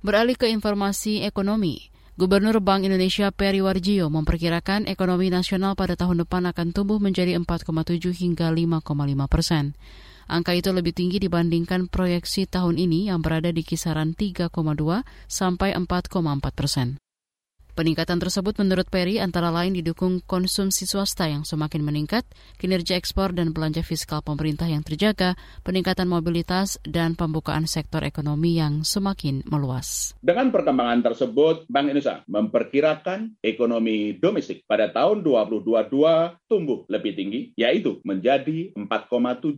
Beralih 0.00 0.32
ke 0.32 0.48
informasi 0.48 1.28
ekonomi, 1.28 1.92
Gubernur 2.16 2.56
Bank 2.64 2.88
Indonesia 2.88 3.28
Peri 3.28 3.60
Warjio 3.60 4.08
memperkirakan 4.08 4.88
ekonomi 4.88 5.28
nasional 5.28 5.76
pada 5.76 5.92
tahun 5.92 6.24
depan 6.24 6.48
akan 6.48 6.72
tumbuh 6.72 6.96
menjadi 6.96 7.36
4,7 7.36 8.08
hingga 8.08 8.48
5,5 8.48 8.80
persen. 9.28 9.76
Angka 10.24 10.56
itu 10.56 10.72
lebih 10.72 10.96
tinggi 10.96 11.20
dibandingkan 11.20 11.92
proyeksi 11.92 12.48
tahun 12.48 12.80
ini 12.80 13.12
yang 13.12 13.20
berada 13.20 13.52
di 13.52 13.60
kisaran 13.60 14.16
3,2 14.16 14.48
sampai 15.28 15.76
4,4 15.76 16.48
persen. 16.56 16.96
Peningkatan 17.80 18.20
tersebut 18.20 18.60
menurut 18.60 18.92
Perry 18.92 19.16
antara 19.24 19.48
lain 19.48 19.72
didukung 19.72 20.20
konsumsi 20.28 20.84
swasta 20.84 21.32
yang 21.32 21.48
semakin 21.48 21.80
meningkat, 21.80 22.28
kinerja 22.60 22.92
ekspor 23.00 23.32
dan 23.32 23.56
belanja 23.56 23.80
fiskal 23.80 24.20
pemerintah 24.20 24.68
yang 24.68 24.84
terjaga, 24.84 25.32
peningkatan 25.64 26.04
mobilitas, 26.04 26.76
dan 26.84 27.16
pembukaan 27.16 27.64
sektor 27.64 28.04
ekonomi 28.04 28.60
yang 28.60 28.84
semakin 28.84 29.40
meluas. 29.48 30.12
Dengan 30.20 30.52
perkembangan 30.52 31.00
tersebut, 31.08 31.64
Bank 31.72 31.88
Indonesia 31.88 32.20
memperkirakan 32.28 33.40
ekonomi 33.40 34.12
domestik 34.20 34.68
pada 34.68 34.92
tahun 34.92 35.24
2022 35.24 36.52
tumbuh 36.52 36.84
lebih 36.84 37.16
tinggi, 37.16 37.56
yaitu 37.56 38.04
menjadi 38.04 38.76
4,7 38.76 39.56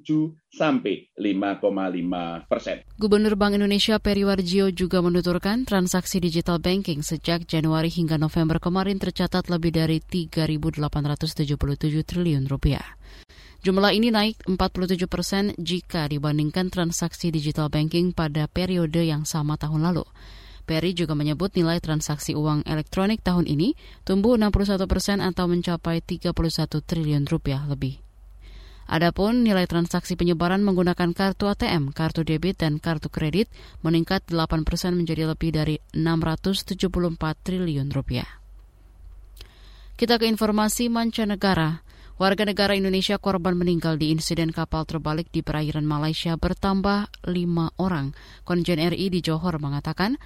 sampai 0.53 1.11
5,5 1.19 2.47
persen. 2.47 2.87
Gubernur 3.01 3.35
Bank 3.35 3.59
Indonesia 3.59 3.99
Peri 3.99 4.23
Warjio 4.23 4.71
juga 4.71 5.03
menuturkan 5.03 5.67
transaksi 5.67 6.23
digital 6.23 6.61
banking 6.63 7.01
sejak 7.03 7.49
Januari 7.49 7.89
hingga 7.89 8.12
November 8.19 8.59
kemarin 8.59 8.97
tercatat 8.99 9.47
lebih 9.53 9.73
dari 9.77 10.01
3.877 10.01 11.57
triliun 12.03 12.45
rupiah. 12.49 12.85
Jumlah 13.63 13.95
ini 13.95 14.11
naik 14.11 14.43
47 14.51 15.07
persen 15.07 15.45
jika 15.55 16.11
dibandingkan 16.11 16.67
transaksi 16.67 17.31
digital 17.31 17.71
banking 17.71 18.11
pada 18.11 18.51
periode 18.51 19.07
yang 19.07 19.23
sama 19.23 19.55
tahun 19.55 19.87
lalu. 19.87 20.03
Perry 20.67 20.95
juga 20.95 21.15
menyebut 21.15 21.55
nilai 21.55 21.79
transaksi 21.83 22.35
uang 22.35 22.67
elektronik 22.67 23.23
tahun 23.23 23.47
ini 23.51 23.75
tumbuh 24.07 24.39
61 24.39 24.87
persen 24.87 25.19
atau 25.23 25.51
mencapai 25.51 26.03
31 26.03 26.35
triliun 26.83 27.27
rupiah 27.27 27.63
lebih. 27.67 27.99
Adapun 28.91 29.47
nilai 29.47 29.65
transaksi 29.71 30.19
penyebaran 30.19 30.61
menggunakan 30.67 31.15
kartu 31.15 31.47
ATM, 31.49 31.95
kartu 31.95 32.27
debit, 32.27 32.61
dan 32.61 32.83
kartu 32.83 33.09
kredit 33.09 33.47
meningkat 33.87 34.27
8 34.27 34.67
persen 34.67 34.99
menjadi 34.99 35.31
lebih 35.31 35.55
dari 35.55 35.77
674 35.95 36.87
triliun 37.43 37.89
rupiah. 37.95 38.29
Kita 39.95 40.19
ke 40.19 40.27
informasi 40.27 40.91
mancanegara. 40.91 41.85
Warga 42.21 42.45
negara 42.47 42.77
Indonesia 42.77 43.17
korban 43.19 43.57
meninggal 43.57 43.99
di 43.99 44.13
insiden 44.13 44.53
kapal 44.53 44.87
terbalik 44.87 45.33
di 45.33 45.41
perairan 45.43 45.87
Malaysia 45.87 46.37
bertambah 46.39 47.09
lima 47.27 47.73
orang. 47.81 48.15
Konjen 48.47 48.79
RI 48.79 49.11
di 49.11 49.25
Johor 49.25 49.59
mengatakan 49.59 50.21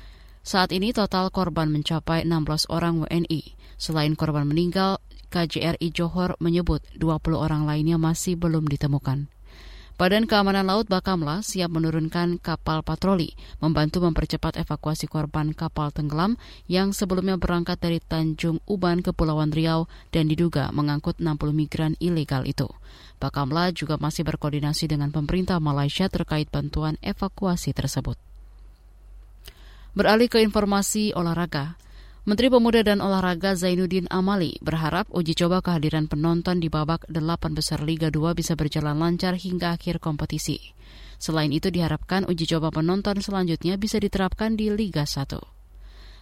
saat 0.47 0.71
ini 0.71 0.95
total 0.95 1.33
korban 1.35 1.73
mencapai 1.73 2.23
16 2.23 2.69
orang 2.71 3.03
WNI. 3.07 3.57
Selain 3.77 4.15
korban 4.15 4.47
meninggal, 4.49 5.03
KJRI 5.37 5.93
Johor 5.93 6.41
menyebut 6.41 6.81
20 6.97 7.37
orang 7.37 7.69
lainnya 7.69 8.01
masih 8.01 8.41
belum 8.41 8.65
ditemukan. 8.65 9.29
Badan 9.97 10.29
Keamanan 10.29 10.69
Laut 10.69 10.89
Bakamla 10.93 11.41
siap 11.41 11.73
menurunkan 11.73 12.37
kapal 12.41 12.85
patroli, 12.85 13.33
membantu 13.65 14.05
mempercepat 14.05 14.61
evakuasi 14.61 15.09
korban 15.09 15.57
kapal 15.57 15.89
tenggelam 15.89 16.37
yang 16.69 16.93
sebelumnya 16.93 17.41
berangkat 17.41 17.81
dari 17.81 18.01
Tanjung 18.01 18.61
Uban, 18.69 19.01
Kepulauan 19.01 19.53
Riau 19.53 19.89
dan 20.13 20.29
diduga 20.29 20.69
mengangkut 20.73 21.17
60 21.17 21.37
migran 21.53 21.97
ilegal 21.97 22.45
itu. 22.45 22.69
Bakamla 23.21 23.73
juga 23.73 23.97
masih 23.97 24.25
berkoordinasi 24.29 24.89
dengan 24.89 25.13
pemerintah 25.13 25.61
Malaysia 25.65 26.09
terkait 26.13 26.53
bantuan 26.53 27.01
evakuasi 27.01 27.73
tersebut. 27.73 28.21
Beralih 29.97 30.29
ke 30.29 30.45
informasi 30.45 31.17
olahraga, 31.17 31.81
Menteri 32.27 32.51
Pemuda 32.51 32.83
dan 32.83 32.99
Olahraga 32.99 33.55
Zainuddin 33.55 34.11
Amali 34.11 34.59
berharap 34.59 35.07
uji 35.15 35.39
coba 35.39 35.63
kehadiran 35.63 36.11
penonton 36.11 36.59
di 36.59 36.67
babak 36.67 37.07
delapan 37.07 37.55
besar 37.55 37.87
Liga 37.87 38.11
2 38.11 38.35
bisa 38.35 38.59
berjalan 38.59 38.99
lancar 38.99 39.39
hingga 39.39 39.79
akhir 39.79 40.03
kompetisi. 40.03 40.75
Selain 41.23 41.55
itu 41.55 41.71
diharapkan 41.71 42.27
uji 42.27 42.51
coba 42.51 42.75
penonton 42.75 43.23
selanjutnya 43.23 43.79
bisa 43.79 44.03
diterapkan 44.03 44.59
di 44.59 44.75
Liga 44.75 45.07
1. 45.07 45.39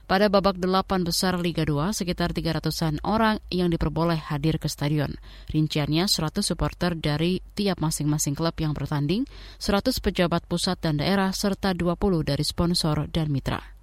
Pada 0.04 0.28
babak 0.28 0.60
delapan 0.60 1.08
besar 1.08 1.40
Liga 1.40 1.64
2, 1.64 1.96
sekitar 1.96 2.36
300-an 2.36 3.00
orang 3.00 3.40
yang 3.48 3.72
diperboleh 3.72 4.20
hadir 4.28 4.60
ke 4.60 4.68
stadion. 4.68 5.16
Rinciannya 5.48 6.04
100 6.04 6.44
supporter 6.44 6.92
dari 7.00 7.40
tiap 7.56 7.80
masing-masing 7.80 8.36
klub 8.36 8.52
yang 8.60 8.76
bertanding, 8.76 9.24
100 9.56 10.04
pejabat 10.04 10.44
pusat 10.44 10.76
dan 10.84 11.00
daerah, 11.00 11.32
serta 11.32 11.72
20 11.72 11.96
dari 12.28 12.44
sponsor 12.44 13.08
dan 13.08 13.32
mitra. 13.32 13.73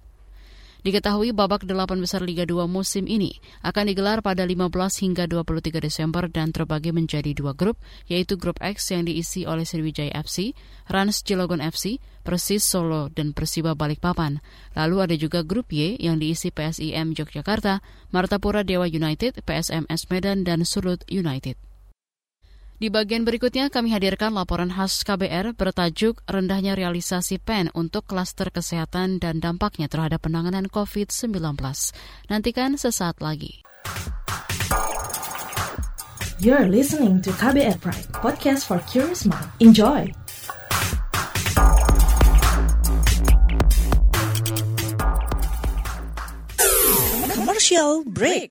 Diketahui 0.82 1.30
babak 1.30 1.62
delapan 1.62 2.02
besar 2.02 2.26
Liga 2.26 2.42
2 2.42 2.66
musim 2.66 3.06
ini 3.06 3.38
akan 3.62 3.94
digelar 3.94 4.18
pada 4.18 4.42
15 4.42 4.66
hingga 5.06 5.30
23 5.30 5.78
Desember 5.78 6.26
dan 6.26 6.50
terbagi 6.50 6.90
menjadi 6.90 7.30
dua 7.38 7.54
grup, 7.54 7.78
yaitu 8.10 8.34
grup 8.34 8.58
X 8.58 8.90
yang 8.90 9.06
diisi 9.06 9.46
oleh 9.46 9.62
Sriwijaya 9.62 10.10
FC, 10.10 10.58
Rans 10.90 11.22
Cilegon 11.22 11.62
FC, 11.62 12.02
Persis 12.26 12.66
Solo, 12.66 13.14
dan 13.14 13.30
Persiba 13.30 13.78
Balikpapan. 13.78 14.42
Lalu 14.74 14.96
ada 14.98 15.14
juga 15.14 15.46
grup 15.46 15.70
Y 15.70 16.02
yang 16.02 16.18
diisi 16.18 16.50
PSIM 16.50 17.14
Yogyakarta, 17.14 17.78
Martapura 18.10 18.66
Dewa 18.66 18.90
United, 18.90 19.38
PSMS 19.46 20.10
Medan, 20.10 20.42
dan 20.42 20.66
Sulut 20.66 21.06
United. 21.06 21.71
Di 22.82 22.90
bagian 22.90 23.22
berikutnya 23.22 23.70
kami 23.70 23.94
hadirkan 23.94 24.34
laporan 24.34 24.66
khas 24.66 25.06
KBR 25.06 25.54
bertajuk 25.54 26.18
rendahnya 26.26 26.74
realisasi 26.74 27.38
PEN 27.38 27.70
untuk 27.78 28.10
klaster 28.10 28.50
kesehatan 28.50 29.22
dan 29.22 29.38
dampaknya 29.38 29.86
terhadap 29.86 30.26
penanganan 30.26 30.66
COVID-19. 30.66 31.30
Nantikan 32.26 32.74
sesaat 32.74 33.22
lagi. 33.22 33.62
You're 36.42 36.66
listening 36.66 37.22
to 37.22 37.30
KBR 37.30 37.78
Pride, 37.78 38.10
podcast 38.18 38.66
for 38.66 38.82
curious 38.90 39.30
mind. 39.30 39.46
Enjoy! 39.62 40.10
Commercial 47.30 48.02
break. 48.10 48.50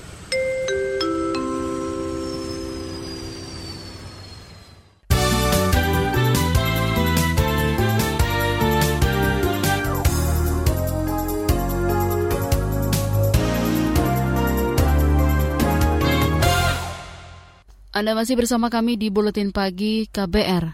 Anda 18.01 18.17
masih 18.17 18.33
bersama 18.33 18.73
kami 18.73 18.97
di 18.97 19.13
Buletin 19.13 19.53
Pagi 19.53 20.09
KBR. 20.09 20.73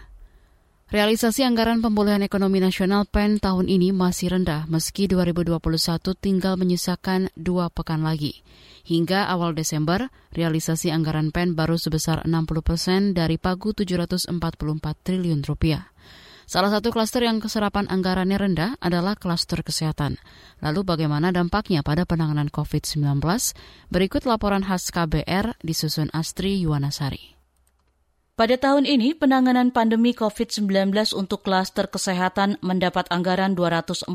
Realisasi 0.88 1.44
anggaran 1.44 1.84
pemulihan 1.84 2.24
ekonomi 2.24 2.56
nasional 2.56 3.04
PEN 3.04 3.36
tahun 3.36 3.68
ini 3.68 3.92
masih 3.92 4.32
rendah 4.32 4.64
meski 4.64 5.04
2021 5.12 5.60
tinggal 6.16 6.56
menyisakan 6.56 7.28
dua 7.36 7.68
pekan 7.68 8.00
lagi. 8.00 8.40
Hingga 8.88 9.28
awal 9.28 9.52
Desember, 9.52 10.08
realisasi 10.32 10.88
anggaran 10.88 11.28
PEN 11.28 11.52
baru 11.52 11.76
sebesar 11.76 12.24
60 12.24 12.64
persen 12.64 13.12
dari 13.12 13.36
pagu 13.36 13.76
744 13.76 14.32
triliun 15.04 15.44
rupiah. 15.44 15.84
Salah 16.48 16.72
satu 16.72 16.88
klaster 16.88 17.20
yang 17.28 17.44
keserapan 17.44 17.84
anggarannya 17.92 18.40
rendah 18.40 18.70
adalah 18.80 19.20
klaster 19.20 19.60
kesehatan. 19.60 20.16
Lalu 20.64 20.80
bagaimana 20.80 21.28
dampaknya 21.28 21.84
pada 21.84 22.08
penanganan 22.08 22.48
COVID-19? 22.48 23.20
Berikut 23.92 24.24
laporan 24.24 24.64
khas 24.64 24.88
KBR 24.88 25.60
disusun 25.60 26.08
Astri 26.16 26.64
Yuwanasari. 26.64 27.36
Pada 28.38 28.54
tahun 28.54 28.86
ini, 28.86 29.18
penanganan 29.18 29.74
pandemi 29.74 30.14
COVID-19 30.14 30.94
untuk 31.18 31.42
klaster 31.42 31.90
kesehatan 31.90 32.56
mendapat 32.62 33.10
anggaran 33.10 33.58
214 33.58 34.06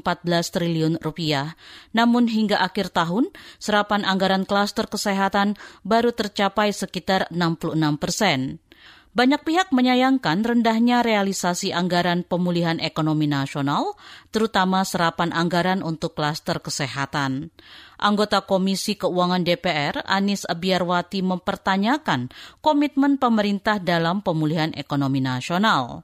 triliun 0.48 0.96
rupiah. 1.04 1.60
Namun 1.92 2.32
hingga 2.32 2.64
akhir 2.64 2.96
tahun, 2.96 3.30
serapan 3.60 4.08
anggaran 4.08 4.48
klaster 4.48 4.88
kesehatan 4.88 5.60
baru 5.84 6.16
tercapai 6.16 6.72
sekitar 6.72 7.28
66 7.36 7.78
persen. 8.00 8.63
Banyak 9.14 9.46
pihak 9.46 9.70
menyayangkan 9.70 10.42
rendahnya 10.42 11.06
realisasi 11.06 11.70
anggaran 11.70 12.26
pemulihan 12.26 12.82
ekonomi 12.82 13.30
nasional, 13.30 13.94
terutama 14.34 14.82
serapan 14.82 15.30
anggaran 15.30 15.86
untuk 15.86 16.18
klaster 16.18 16.58
kesehatan. 16.58 17.54
Anggota 18.02 18.42
Komisi 18.42 18.98
Keuangan 18.98 19.46
DPR, 19.46 20.02
Anis 20.10 20.50
Abiarwati 20.50 21.22
mempertanyakan 21.22 22.34
komitmen 22.66 23.22
pemerintah 23.22 23.78
dalam 23.78 24.26
pemulihan 24.26 24.74
ekonomi 24.74 25.22
nasional. 25.22 26.02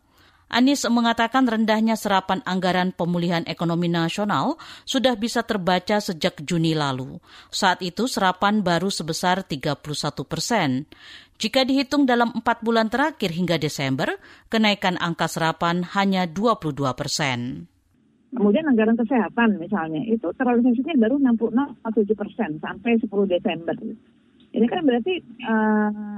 Anies 0.49 0.81
mengatakan 0.89 1.45
rendahnya 1.45 1.93
serapan 1.93 2.41
anggaran 2.41 2.89
pemulihan 2.89 3.45
ekonomi 3.45 3.85
nasional 3.85 4.57
sudah 4.81 5.13
bisa 5.13 5.45
terbaca 5.45 6.01
sejak 6.01 6.41
Juni 6.41 6.73
lalu. 6.73 7.21
Saat 7.53 7.85
itu 7.85 8.09
serapan 8.09 8.65
baru 8.65 8.89
sebesar 8.89 9.45
31 9.45 9.77
persen. 10.25 10.89
Jika 11.39 11.63
dihitung 11.63 12.09
dalam 12.09 12.33
empat 12.33 12.65
bulan 12.65 12.89
terakhir 12.89 13.31
hingga 13.31 13.61
Desember, 13.61 14.17
kenaikan 14.49 14.97
angka 14.97 15.29
serapan 15.29 15.85
hanya 15.95 16.25
22 16.25 16.75
persen. 16.97 17.69
Kemudian 18.33 18.65
anggaran 18.65 18.97
kesehatan 18.97 19.61
misalnya, 19.61 20.01
itu 20.05 20.33
terrealisasinya 20.33 20.97
baru 20.97 21.15
66,7 21.17 22.13
persen 22.19 22.49
sampai 22.57 22.97
10 23.01 23.07
Desember. 23.29 23.77
Ini 24.49 24.65
kan 24.65 24.81
berarti 24.81 25.13
uh, 25.45 26.17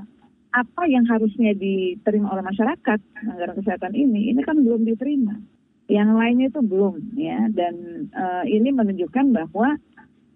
apa 0.51 0.83
yang 0.87 1.07
harusnya 1.07 1.55
diterima 1.55 2.31
oleh 2.35 2.43
masyarakat 2.43 2.99
anggaran 3.23 3.55
kesehatan 3.55 3.93
ini 3.95 4.35
ini 4.35 4.41
kan 4.43 4.59
belum 4.59 4.83
diterima 4.83 5.39
yang 5.87 6.15
lainnya 6.15 6.51
itu 6.51 6.61
belum 6.63 7.15
ya 7.15 7.47
dan 7.51 8.07
uh, 8.15 8.43
ini 8.47 8.71
menunjukkan 8.71 9.31
bahwa 9.31 9.79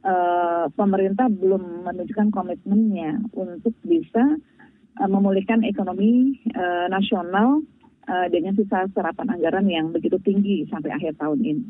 uh, 0.03 0.65
pemerintah 0.75 1.27
belum 1.31 1.87
menunjukkan 1.87 2.31
komitmennya 2.31 3.23
untuk 3.35 3.75
bisa 3.83 4.39
uh, 4.99 5.09
memulihkan 5.09 5.63
ekonomi 5.63 6.39
uh, 6.55 6.87
nasional 6.87 7.63
uh, 8.07 8.27
dengan 8.31 8.55
sisa 8.55 8.87
serapan 8.91 9.31
anggaran 9.31 9.67
yang 9.67 9.91
begitu 9.91 10.19
tinggi 10.23 10.67
sampai 10.67 10.91
akhir 10.95 11.19
tahun 11.19 11.39
ini. 11.43 11.65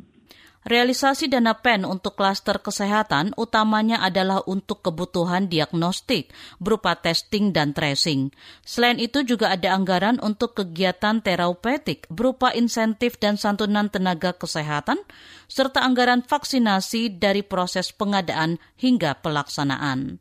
Realisasi 0.66 1.30
dana 1.30 1.54
PEN 1.62 1.86
untuk 1.86 2.18
klaster 2.18 2.58
kesehatan 2.58 3.38
utamanya 3.38 4.02
adalah 4.02 4.42
untuk 4.50 4.82
kebutuhan 4.82 5.46
diagnostik 5.46 6.34
berupa 6.58 6.98
testing 6.98 7.54
dan 7.54 7.70
tracing. 7.70 8.34
Selain 8.66 8.98
itu 8.98 9.22
juga 9.22 9.54
ada 9.54 9.78
anggaran 9.78 10.18
untuk 10.26 10.58
kegiatan 10.58 11.22
terapeutik 11.22 12.10
berupa 12.10 12.50
insentif 12.50 13.22
dan 13.22 13.38
santunan 13.38 13.94
tenaga 13.94 14.34
kesehatan, 14.34 14.98
serta 15.46 15.86
anggaran 15.86 16.26
vaksinasi 16.26 17.14
dari 17.22 17.46
proses 17.46 17.94
pengadaan 17.94 18.58
hingga 18.82 19.22
pelaksanaan. 19.22 20.18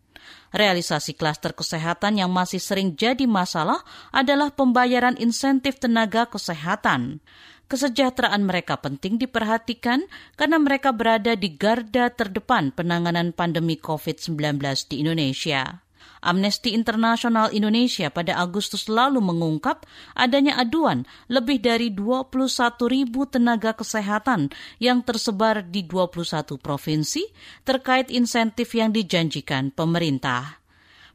Realisasi 0.53 1.17
klaster 1.17 1.57
kesehatan 1.57 2.21
yang 2.21 2.29
masih 2.29 2.61
sering 2.61 2.93
jadi 2.93 3.25
masalah 3.25 3.81
adalah 4.13 4.53
pembayaran 4.53 5.17
insentif 5.17 5.81
tenaga 5.81 6.29
kesehatan 6.29 7.25
kesejahteraan 7.69 8.45
mereka 8.45 8.81
penting 8.81 9.17
diperhatikan 9.17 10.05
karena 10.37 10.57
mereka 10.61 10.93
berada 10.93 11.35
di 11.35 11.55
garda 11.55 12.13
terdepan 12.13 12.71
penanganan 12.73 13.33
pandemi 13.33 13.77
COVID-19 13.81 14.61
di 14.91 15.05
Indonesia. 15.05 15.85
Amnesty 16.25 16.73
International 16.73 17.53
Indonesia 17.53 18.09
pada 18.09 18.41
Agustus 18.41 18.89
lalu 18.89 19.21
mengungkap 19.21 19.85
adanya 20.17 20.57
aduan 20.57 21.05
lebih 21.29 21.61
dari 21.61 21.93
21 21.93 22.49
ribu 22.89 23.29
tenaga 23.29 23.77
kesehatan 23.77 24.49
yang 24.81 25.05
tersebar 25.05 25.61
di 25.69 25.85
21 25.85 26.57
provinsi 26.57 27.29
terkait 27.69 28.09
insentif 28.09 28.73
yang 28.73 28.91
dijanjikan 28.91 29.69
pemerintah. 29.69 30.64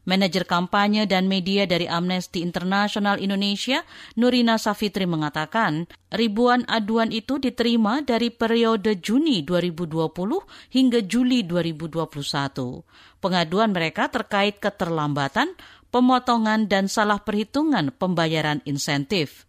Manajer 0.08 0.48
kampanye 0.48 1.04
dan 1.04 1.28
media 1.28 1.68
dari 1.68 1.84
Amnesty 1.84 2.40
International 2.40 3.20
Indonesia, 3.20 3.84
Nurina 4.16 4.56
Safitri 4.56 5.04
mengatakan, 5.04 5.84
ribuan 6.08 6.64
aduan 6.72 7.12
itu 7.12 7.36
diterima 7.36 8.00
dari 8.00 8.32
periode 8.32 8.96
Juni 8.96 9.44
2020 9.44 9.92
hingga 10.72 11.04
Juli 11.04 11.44
2021. 11.44 12.00
Pengaduan 13.20 13.76
mereka 13.76 14.08
terkait 14.08 14.56
keterlambatan, 14.56 15.52
pemotongan, 15.92 16.64
dan 16.64 16.88
salah 16.88 17.20
perhitungan 17.20 17.92
pembayaran 17.92 18.64
insentif. 18.64 19.44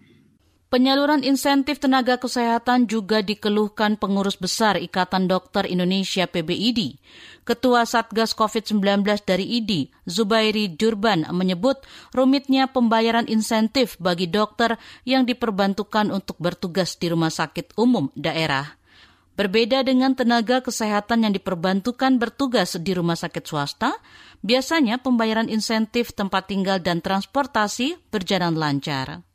Penyaluran 0.72 1.28
insentif 1.28 1.84
tenaga 1.84 2.16
kesehatan 2.16 2.88
juga 2.88 3.20
dikeluhkan 3.20 4.00
pengurus 4.00 4.40
besar 4.40 4.80
Ikatan 4.80 5.28
Dokter 5.28 5.68
Indonesia 5.68 6.24
PBID. 6.32 6.96
Ketua 7.44 7.84
Satgas 7.84 8.32
COVID-19 8.32 9.04
dari 9.28 9.60
ID, 9.60 9.92
Zubairi 10.08 10.72
Jurban, 10.72 11.28
menyebut 11.36 11.84
rumitnya 12.16 12.72
pembayaran 12.72 13.28
insentif 13.28 14.00
bagi 14.00 14.32
dokter 14.32 14.80
yang 15.04 15.28
diperbantukan 15.28 16.08
untuk 16.08 16.40
bertugas 16.40 16.96
di 16.96 17.12
rumah 17.12 17.36
sakit 17.36 17.76
umum 17.76 18.08
daerah. 18.16 18.80
Berbeda 19.36 19.84
dengan 19.84 20.16
tenaga 20.16 20.64
kesehatan 20.64 21.28
yang 21.28 21.36
diperbantukan 21.36 22.16
bertugas 22.16 22.80
di 22.80 22.96
rumah 22.96 23.20
sakit 23.20 23.44
swasta, 23.44 24.00
biasanya 24.40 25.04
pembayaran 25.04 25.52
insentif 25.52 26.16
tempat 26.16 26.48
tinggal 26.48 26.80
dan 26.80 27.04
transportasi 27.04 28.00
berjalan 28.08 28.56
lancar. 28.56 29.28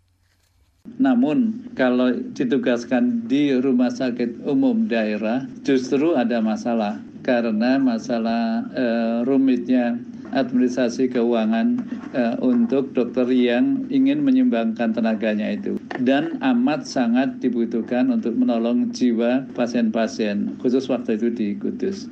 Namun 0.96 1.68
kalau 1.76 2.14
ditugaskan 2.32 3.28
di 3.28 3.52
rumah 3.58 3.92
sakit 3.92 4.46
umum 4.48 4.88
daerah 4.88 5.44
justru 5.66 6.16
ada 6.16 6.40
masalah 6.40 7.02
karena 7.26 7.76
masalah 7.82 8.62
uh, 8.70 9.26
rumitnya 9.26 9.98
administrasi 10.30 11.10
keuangan 11.10 11.82
uh, 12.14 12.34
untuk 12.42 12.94
dokter 12.94 13.26
yang 13.34 13.86
ingin 13.90 14.22
menyumbangkan 14.22 14.94
tenaganya 14.94 15.54
itu 15.54 15.78
dan 16.02 16.38
amat 16.42 16.86
sangat 16.86 17.42
dibutuhkan 17.42 18.10
untuk 18.14 18.34
menolong 18.38 18.94
jiwa 18.94 19.46
pasien-pasien 19.58 20.54
khusus 20.62 20.86
waktu 20.86 21.18
itu 21.18 21.28
di 21.34 21.48
Kudus. 21.58 22.06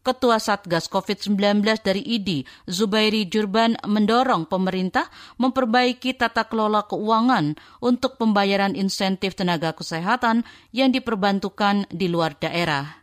Ketua 0.00 0.40
Satgas 0.40 0.88
COVID-19 0.88 1.60
dari 1.84 2.00
ID, 2.00 2.48
Zubairi 2.64 3.28
Jurban, 3.28 3.76
mendorong 3.84 4.48
pemerintah 4.48 5.12
memperbaiki 5.36 6.16
tata 6.16 6.48
kelola 6.48 6.88
keuangan 6.88 7.60
untuk 7.84 8.16
pembayaran 8.16 8.72
insentif 8.72 9.36
tenaga 9.36 9.76
kesehatan 9.76 10.48
yang 10.72 10.88
diperbantukan 10.88 11.84
di 11.92 12.08
luar 12.08 12.32
daerah. 12.40 13.00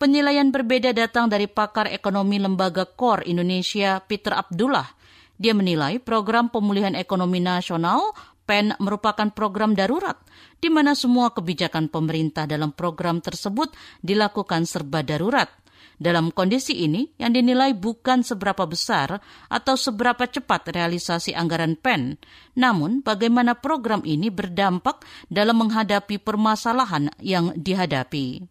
Penilaian 0.00 0.48
berbeda 0.48 0.96
datang 0.96 1.28
dari 1.28 1.44
pakar 1.44 1.92
ekonomi 1.92 2.40
Lembaga 2.40 2.88
Core 2.88 3.28
Indonesia, 3.28 4.00
Peter 4.00 4.32
Abdullah. 4.32 4.88
Dia 5.36 5.52
menilai 5.52 6.00
program 6.00 6.48
pemulihan 6.48 6.96
ekonomi 6.96 7.38
nasional 7.38 8.16
PEN 8.44 8.76
merupakan 8.80 9.28
program 9.32 9.72
darurat 9.72 10.20
di 10.60 10.68
mana 10.68 10.92
semua 10.92 11.32
kebijakan 11.32 11.88
pemerintah 11.88 12.44
dalam 12.44 12.72
program 12.72 13.20
tersebut 13.24 13.72
dilakukan 14.04 14.68
serba 14.68 15.00
darurat. 15.00 15.63
Dalam 15.98 16.34
kondisi 16.34 16.82
ini, 16.82 17.14
yang 17.16 17.34
dinilai 17.34 17.74
bukan 17.74 18.26
seberapa 18.26 18.66
besar 18.66 19.22
atau 19.46 19.74
seberapa 19.78 20.26
cepat 20.26 20.74
realisasi 20.74 21.34
anggaran 21.34 21.78
PEN, 21.78 22.18
namun 22.58 23.00
bagaimana 23.00 23.54
program 23.58 24.02
ini 24.02 24.30
berdampak 24.30 25.06
dalam 25.30 25.62
menghadapi 25.62 26.18
permasalahan 26.18 27.10
yang 27.22 27.54
dihadapi. 27.54 28.46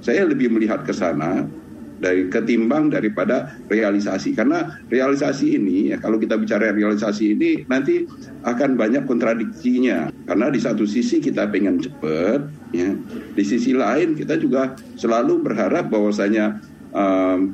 Saya 0.00 0.24
lebih 0.24 0.54
melihat 0.54 0.86
ke 0.86 0.94
sana 0.94 1.44
dari 1.98 2.28
ketimbang 2.28 2.92
daripada 2.92 3.56
realisasi. 3.68 4.36
Karena 4.36 4.78
realisasi 4.88 5.56
ini 5.56 5.92
ya 5.92 5.96
kalau 6.00 6.20
kita 6.20 6.36
bicara 6.36 6.72
realisasi 6.72 7.36
ini 7.36 7.64
nanti 7.66 8.04
akan 8.44 8.76
banyak 8.76 9.08
kontradiksinya. 9.08 10.12
Karena 10.28 10.46
di 10.52 10.60
satu 10.60 10.84
sisi 10.84 11.18
kita 11.18 11.48
pengen 11.48 11.80
cepet 11.80 12.40
ya. 12.76 12.90
Di 13.32 13.44
sisi 13.44 13.72
lain 13.72 14.16
kita 14.16 14.36
juga 14.36 14.76
selalu 14.96 15.42
berharap 15.44 15.88
bahwasanya 15.88 16.75
um, 16.96 17.52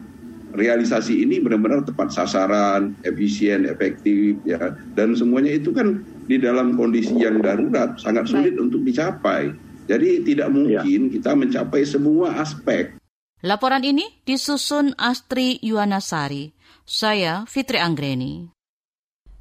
realisasi 0.54 1.26
ini 1.26 1.42
benar-benar 1.42 1.82
tepat 1.82 2.14
sasaran, 2.14 2.94
efisien, 3.02 3.66
efektif 3.66 4.38
ya 4.46 4.78
dan 4.94 5.18
semuanya 5.18 5.58
itu 5.58 5.74
kan 5.74 6.06
di 6.30 6.38
dalam 6.38 6.78
kondisi 6.78 7.18
yang 7.18 7.42
darurat 7.42 7.98
sangat 7.98 8.30
sulit 8.30 8.54
Baik. 8.54 8.64
untuk 8.70 8.80
dicapai. 8.86 9.50
Jadi 9.90 10.22
tidak 10.22 10.54
mungkin 10.54 11.10
ya. 11.10 11.12
kita 11.18 11.34
mencapai 11.34 11.82
semua 11.82 12.38
aspek 12.38 12.94
Laporan 13.42 13.82
ini 13.82 14.06
disusun 14.22 14.94
Astri 14.94 15.58
Yuwanasari. 15.66 16.54
Saya 16.86 17.42
Fitri 17.50 17.82
Anggreni. 17.82 18.54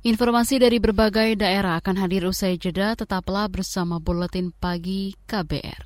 Informasi 0.01 0.57
dari 0.57 0.81
berbagai 0.81 1.37
daerah 1.37 1.77
akan 1.77 2.01
hadir 2.01 2.25
usai 2.25 2.57
jeda, 2.57 2.97
tetaplah 2.97 3.45
bersama 3.45 4.01
Buletin 4.01 4.49
Pagi 4.57 5.13
KBR. 5.29 5.85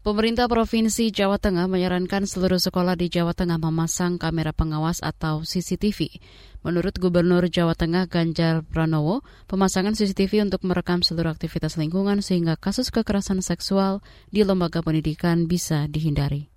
Pemerintah 0.00 0.48
Provinsi 0.48 1.12
Jawa 1.12 1.36
Tengah 1.36 1.68
menyarankan 1.68 2.24
seluruh 2.24 2.56
sekolah 2.56 2.96
di 2.96 3.12
Jawa 3.12 3.36
Tengah 3.36 3.60
memasang 3.60 4.16
kamera 4.16 4.48
pengawas 4.48 5.04
atau 5.04 5.44
CCTV. 5.44 6.24
Menurut 6.64 6.96
Gubernur 6.96 7.44
Jawa 7.52 7.76
Tengah 7.76 8.08
Ganjar 8.08 8.64
Pranowo, 8.64 9.20
pemasangan 9.44 9.92
CCTV 9.92 10.48
untuk 10.48 10.64
merekam 10.64 11.04
seluruh 11.04 11.28
aktivitas 11.28 11.76
lingkungan 11.76 12.24
sehingga 12.24 12.56
kasus 12.56 12.88
kekerasan 12.88 13.44
seksual 13.44 14.00
di 14.32 14.40
lembaga 14.40 14.80
pendidikan 14.80 15.44
bisa 15.44 15.84
dihindari. 15.84 16.48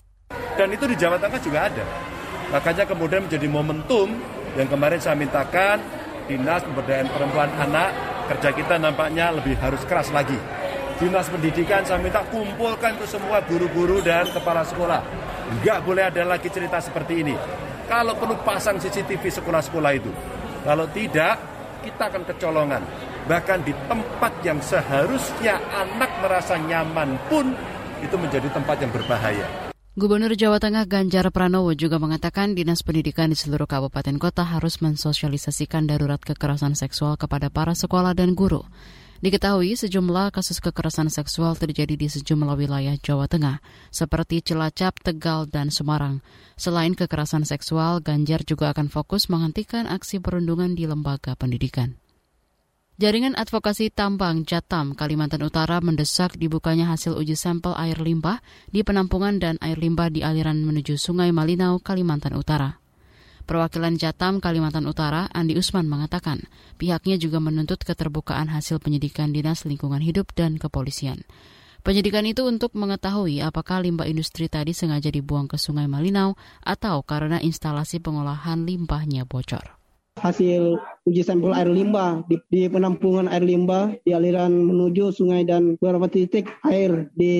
Dan 0.56 0.72
itu 0.72 0.88
di 0.88 0.96
Jawa 0.96 1.20
Tengah 1.20 1.44
juga 1.44 1.68
ada. 1.68 1.84
Makanya 2.48 2.88
kemudian 2.88 3.28
menjadi 3.28 3.48
momentum 3.52 4.08
yang 4.56 4.72
kemarin 4.72 5.04
saya 5.04 5.20
mintakan 5.20 5.84
Dinas 6.32 6.64
Pemberdayaan 6.64 7.12
Perempuan 7.12 7.52
Anak 7.60 7.92
kerja 8.32 8.56
kita 8.56 8.80
nampaknya 8.80 9.36
lebih 9.36 9.60
harus 9.60 9.84
keras 9.84 10.16
lagi. 10.16 10.63
Dinas 11.02 11.26
Pendidikan 11.26 11.82
saya 11.82 11.98
minta 11.98 12.22
kumpulkan 12.30 12.94
itu 13.02 13.10
semua 13.10 13.42
guru-guru 13.46 13.98
dan 14.06 14.30
kepala 14.30 14.62
sekolah. 14.62 15.02
Enggak 15.50 15.82
boleh 15.82 16.04
ada 16.06 16.22
lagi 16.22 16.48
cerita 16.54 16.78
seperti 16.78 17.26
ini. 17.26 17.36
Kalau 17.90 18.14
perlu 18.16 18.38
pasang 18.46 18.78
CCTV 18.78 19.22
sekolah-sekolah 19.42 19.92
itu. 19.98 20.12
Kalau 20.64 20.88
tidak, 20.94 21.36
kita 21.84 22.04
akan 22.08 22.24
kecolongan. 22.30 22.84
Bahkan 23.28 23.60
di 23.68 23.74
tempat 23.90 24.34
yang 24.46 24.60
seharusnya 24.64 25.60
anak 25.76 26.12
merasa 26.24 26.56
nyaman 26.56 27.20
pun 27.28 27.52
itu 28.00 28.16
menjadi 28.16 28.48
tempat 28.52 28.78
yang 28.80 28.92
berbahaya. 28.92 29.48
Gubernur 29.94 30.34
Jawa 30.34 30.58
Tengah 30.58 30.90
Ganjar 30.90 31.30
Pranowo 31.30 31.78
juga 31.78 32.02
mengatakan 32.02 32.58
Dinas 32.58 32.82
Pendidikan 32.82 33.30
di 33.30 33.38
seluruh 33.38 33.70
kabupaten 33.70 34.18
kota 34.18 34.42
harus 34.42 34.82
mensosialisasikan 34.82 35.86
darurat 35.86 36.18
kekerasan 36.18 36.74
seksual 36.74 37.14
kepada 37.14 37.54
para 37.54 37.78
sekolah 37.78 38.18
dan 38.18 38.34
guru. 38.34 38.66
Diketahui 39.24 39.80
sejumlah 39.80 40.36
kasus 40.36 40.60
kekerasan 40.60 41.08
seksual 41.08 41.56
terjadi 41.56 41.96
di 41.96 42.12
sejumlah 42.12 42.60
wilayah 42.60 43.00
Jawa 43.00 43.32
Tengah, 43.32 43.64
seperti 43.88 44.44
Cilacap, 44.44 45.00
Tegal, 45.00 45.48
dan 45.48 45.72
Semarang. 45.72 46.20
Selain 46.60 46.92
kekerasan 46.92 47.48
seksual, 47.48 48.04
Ganjar 48.04 48.44
juga 48.44 48.76
akan 48.76 48.92
fokus 48.92 49.32
menghentikan 49.32 49.88
aksi 49.88 50.20
perundungan 50.20 50.76
di 50.76 50.84
lembaga 50.84 51.40
pendidikan. 51.40 51.96
Jaringan 53.00 53.40
Advokasi 53.40 53.96
Tambang 53.96 54.44
Jatam 54.44 54.92
Kalimantan 54.92 55.48
Utara 55.48 55.80
mendesak 55.80 56.36
dibukanya 56.36 56.92
hasil 56.92 57.16
uji 57.16 57.40
sampel 57.40 57.72
air 57.80 58.04
limbah 58.04 58.44
di 58.76 58.84
penampungan 58.84 59.40
dan 59.40 59.56
air 59.64 59.80
limbah 59.80 60.12
di 60.12 60.20
aliran 60.20 60.60
menuju 60.68 61.00
Sungai 61.00 61.32
Malinau, 61.32 61.80
Kalimantan 61.80 62.36
Utara. 62.36 62.83
Perwakilan 63.44 64.00
Jatam 64.00 64.40
Kalimantan 64.40 64.88
Utara, 64.88 65.28
Andi 65.36 65.60
Usman 65.60 65.84
mengatakan, 65.86 66.48
pihaknya 66.80 67.20
juga 67.20 67.44
menuntut 67.44 67.84
keterbukaan 67.84 68.48
hasil 68.48 68.80
penyidikan 68.80 69.36
Dinas 69.36 69.68
Lingkungan 69.68 70.00
Hidup 70.00 70.32
dan 70.32 70.56
Kepolisian. 70.56 71.28
Penyidikan 71.84 72.24
itu 72.24 72.48
untuk 72.48 72.72
mengetahui 72.80 73.44
apakah 73.44 73.84
limbah 73.84 74.08
industri 74.08 74.48
tadi 74.48 74.72
sengaja 74.72 75.12
dibuang 75.12 75.52
ke 75.52 75.60
Sungai 75.60 75.92
Malinau 75.92 76.40
atau 76.64 77.04
karena 77.04 77.44
instalasi 77.44 78.00
pengolahan 78.00 78.64
limbahnya 78.64 79.28
bocor 79.28 79.83
hasil 80.20 80.78
uji 81.04 81.26
sampel 81.26 81.52
air 81.52 81.68
limbah 81.68 82.24
di, 82.30 82.38
di 82.48 82.70
penampungan 82.70 83.28
air 83.28 83.44
limbah 83.44 83.98
di 84.06 84.14
aliran 84.14 84.54
menuju 84.54 85.12
sungai 85.12 85.44
dan 85.44 85.76
beberapa 85.82 86.08
titik 86.08 86.48
air 86.64 87.10
di 87.18 87.34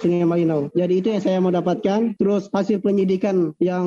Sungai 0.00 0.24
Malinau. 0.26 0.72
Jadi 0.72 0.94
itu 0.98 1.08
yang 1.12 1.22
saya 1.22 1.38
mau 1.38 1.52
dapatkan. 1.52 2.16
Terus 2.16 2.48
hasil 2.50 2.80
penyidikan 2.80 3.52
yang 3.60 3.86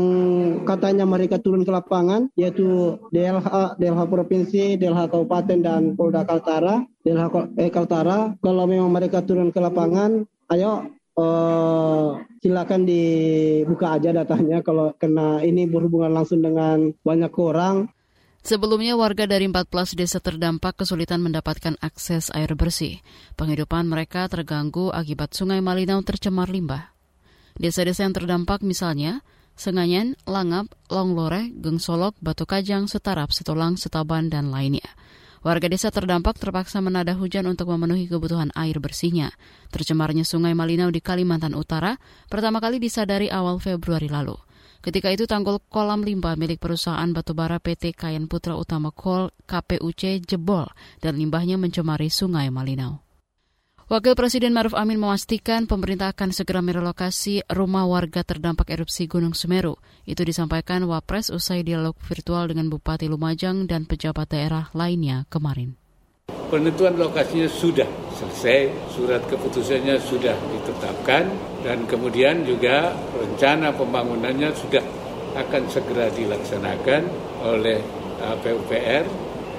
katanya 0.63 1.03
mereka 1.03 1.41
turun 1.41 1.65
ke 1.65 1.71
lapangan 1.73 2.29
yaitu 2.37 2.95
DLH, 3.11 3.79
DLH 3.81 4.01
Provinsi, 4.07 4.77
DLH 4.77 5.11
Kabupaten 5.11 5.59
dan 5.59 5.81
Polda 5.97 6.23
Kaltara. 6.23 6.85
DLH 7.03 7.57
eh, 7.59 7.71
Kaltara 7.73 8.37
kalau 8.39 8.63
memang 8.69 8.91
mereka 8.93 9.23
turun 9.25 9.49
ke 9.49 9.59
lapangan, 9.59 10.23
ayo 10.53 10.93
Uh, 11.17 12.21
silakan 12.45 12.85
dibuka 12.85 13.97
aja 13.97 14.13
datanya 14.13 14.61
kalau 14.61 14.93
kena 15.01 15.41
ini 15.41 15.65
berhubungan 15.65 16.13
langsung 16.13 16.45
dengan 16.45 16.93
banyak 17.01 17.33
orang 17.41 17.89
Sebelumnya 18.47 18.95
warga 18.95 19.27
dari 19.27 19.43
14 19.51 19.99
desa 19.99 20.23
terdampak 20.23 20.79
kesulitan 20.79 21.19
mendapatkan 21.19 21.75
akses 21.83 22.31
air 22.31 22.55
bersih. 22.55 23.03
Penghidupan 23.35 23.83
mereka 23.91 24.23
terganggu 24.31 24.87
akibat 24.87 25.35
sungai 25.35 25.59
Malinau 25.59 25.99
tercemar 25.99 26.47
limbah. 26.47 26.95
Desa-desa 27.59 28.07
yang 28.07 28.15
terdampak 28.15 28.63
misalnya 28.63 29.19
Senganyen, 29.59 30.15
Langap, 30.23 30.71
Longlore, 30.87 31.51
Gengsolok, 31.59 32.15
Batu 32.23 32.47
Kajang, 32.47 32.87
Setarap, 32.87 33.35
Setulang, 33.35 33.75
Setaban, 33.75 34.31
dan 34.31 34.47
lainnya. 34.47 34.95
Warga 35.43 35.67
desa 35.67 35.91
terdampak 35.91 36.39
terpaksa 36.39 36.79
menada 36.79 37.19
hujan 37.19 37.51
untuk 37.51 37.67
memenuhi 37.75 38.07
kebutuhan 38.07 38.55
air 38.55 38.79
bersihnya. 38.79 39.35
Tercemarnya 39.75 40.23
sungai 40.23 40.55
Malinau 40.55 40.87
di 40.87 41.03
Kalimantan 41.03 41.51
Utara 41.51 41.99
pertama 42.31 42.63
kali 42.63 42.79
disadari 42.79 43.27
awal 43.27 43.59
Februari 43.59 44.07
lalu. 44.07 44.46
Ketika 44.81 45.09
itu 45.09 45.25
tanggul 45.25 45.61
kolam 45.67 46.05
limbah 46.05 46.37
milik 46.37 46.61
perusahaan 46.61 47.09
batubara 47.11 47.57
PT 47.57 47.97
Kayan 47.97 48.29
Putra 48.29 48.55
Utama 48.55 48.93
Kol 48.93 49.33
KPUC 49.49 50.23
jebol 50.23 50.69
dan 51.01 51.17
limbahnya 51.17 51.57
mencemari 51.57 52.07
sungai 52.07 52.47
Malinau. 52.53 53.07
Wakil 53.87 54.19
Presiden 54.19 54.51
Maruf 54.51 54.75
Amin 54.75 54.99
memastikan 54.99 55.63
pemerintah 55.63 56.11
akan 56.11 56.35
segera 56.35 56.59
merelokasi 56.59 57.47
rumah 57.47 57.87
warga 57.87 58.19
terdampak 58.19 58.67
erupsi 58.67 59.07
Gunung 59.07 59.31
Semeru. 59.31 59.79
Itu 60.03 60.27
disampaikan 60.27 60.83
Wapres 60.83 61.31
usai 61.31 61.63
dialog 61.63 61.95
virtual 62.03 62.51
dengan 62.51 62.67
Bupati 62.67 63.07
Lumajang 63.07 63.63
dan 63.63 63.87
pejabat 63.87 64.35
daerah 64.35 64.67
lainnya 64.75 65.23
kemarin. 65.31 65.79
Penentuan 66.47 66.95
lokasinya 66.95 67.43
sudah 67.51 67.83
selesai, 68.15 68.71
surat 68.95 69.19
keputusannya 69.27 69.99
sudah 69.99 70.31
ditetapkan, 70.31 71.27
dan 71.59 71.83
kemudian 71.91 72.47
juga 72.47 72.95
rencana 73.19 73.75
pembangunannya 73.75 74.55
sudah 74.55 74.79
akan 75.35 75.67
segera 75.67 76.07
dilaksanakan 76.15 77.03
oleh 77.43 77.83
uh, 78.23 78.39
PUPR, 78.39 79.03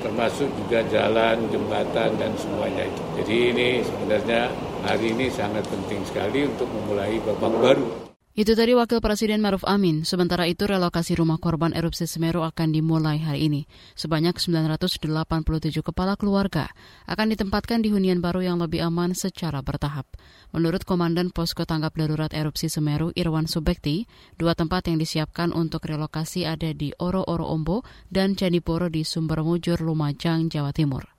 termasuk 0.00 0.48
juga 0.64 0.80
jalan, 0.88 1.44
jembatan, 1.52 2.16
dan 2.16 2.32
semuanya 2.40 2.88
itu. 2.88 3.02
Jadi 3.20 3.36
ini 3.52 3.68
sebenarnya 3.84 4.48
hari 4.88 5.12
ini 5.12 5.28
sangat 5.28 5.68
penting 5.68 6.00
sekali 6.08 6.48
untuk 6.48 6.72
memulai 6.72 7.20
babak 7.20 7.52
baru. 7.60 8.07
Itu 8.38 8.54
tadi 8.54 8.70
Wakil 8.70 9.02
Presiden 9.02 9.42
Maruf 9.42 9.66
Amin. 9.66 10.06
Sementara 10.06 10.46
itu 10.46 10.62
relokasi 10.62 11.18
rumah 11.18 11.42
korban 11.42 11.74
erupsi 11.74 12.06
Semeru 12.06 12.46
akan 12.46 12.70
dimulai 12.70 13.18
hari 13.18 13.50
ini. 13.50 13.66
Sebanyak 13.98 14.38
987 14.38 15.82
kepala 15.82 16.14
keluarga 16.14 16.70
akan 17.10 17.34
ditempatkan 17.34 17.82
di 17.82 17.90
hunian 17.90 18.22
baru 18.22 18.46
yang 18.46 18.62
lebih 18.62 18.78
aman 18.86 19.10
secara 19.18 19.58
bertahap. 19.58 20.06
Menurut 20.54 20.86
Komandan 20.86 21.34
Posko 21.34 21.66
Tanggap 21.66 21.98
Darurat 21.98 22.30
Erupsi 22.30 22.70
Semeru 22.70 23.10
Irwan 23.18 23.50
Subekti, 23.50 24.06
dua 24.38 24.54
tempat 24.54 24.86
yang 24.86 25.02
disiapkan 25.02 25.50
untuk 25.50 25.90
relokasi 25.90 26.46
ada 26.46 26.70
di 26.70 26.94
Oro-Oro 26.94 27.50
Ombo 27.50 27.82
dan 28.06 28.38
Candipuro 28.38 28.86
di 28.86 29.02
Sumbermujur, 29.02 29.82
Lumajang, 29.82 30.46
Jawa 30.46 30.70
Timur. 30.70 31.17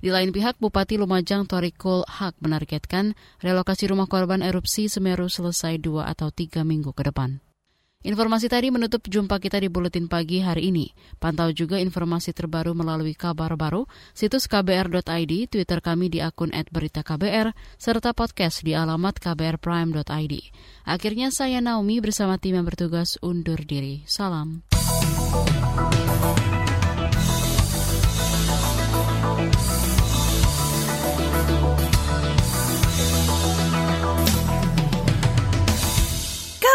Di 0.00 0.08
lain 0.08 0.32
pihak, 0.32 0.56
Bupati 0.56 0.96
Lumajang 0.96 1.44
Torikul 1.44 2.08
Hak 2.08 2.40
menargetkan 2.40 3.12
relokasi 3.44 3.84
rumah 3.92 4.08
korban 4.08 4.40
erupsi 4.40 4.88
Semeru 4.88 5.28
selesai 5.28 5.76
dua 5.76 6.08
atau 6.08 6.32
tiga 6.32 6.64
minggu 6.64 6.96
ke 6.96 7.04
depan. 7.04 7.44
Informasi 8.00 8.48
tadi 8.48 8.72
menutup 8.72 9.04
jumpa 9.04 9.36
kita 9.36 9.60
di 9.60 9.68
Buletin 9.68 10.08
Pagi 10.08 10.40
hari 10.40 10.72
ini. 10.72 10.88
Pantau 11.20 11.52
juga 11.52 11.76
informasi 11.76 12.32
terbaru 12.32 12.72
melalui 12.72 13.12
kabar 13.12 13.52
baru, 13.60 13.84
situs 14.16 14.48
kbr.id, 14.48 15.52
Twitter 15.52 15.84
kami 15.84 16.08
di 16.08 16.24
akun 16.24 16.48
@beritaKBR, 16.48 17.52
serta 17.76 18.16
podcast 18.16 18.64
di 18.64 18.72
alamat 18.72 19.20
kbrprime.id. 19.20 20.34
Akhirnya 20.88 21.28
saya 21.28 21.60
Naomi 21.60 22.00
bersama 22.00 22.40
tim 22.40 22.56
yang 22.56 22.64
bertugas 22.64 23.20
undur 23.20 23.60
diri. 23.68 24.00
Salam. 24.08 24.64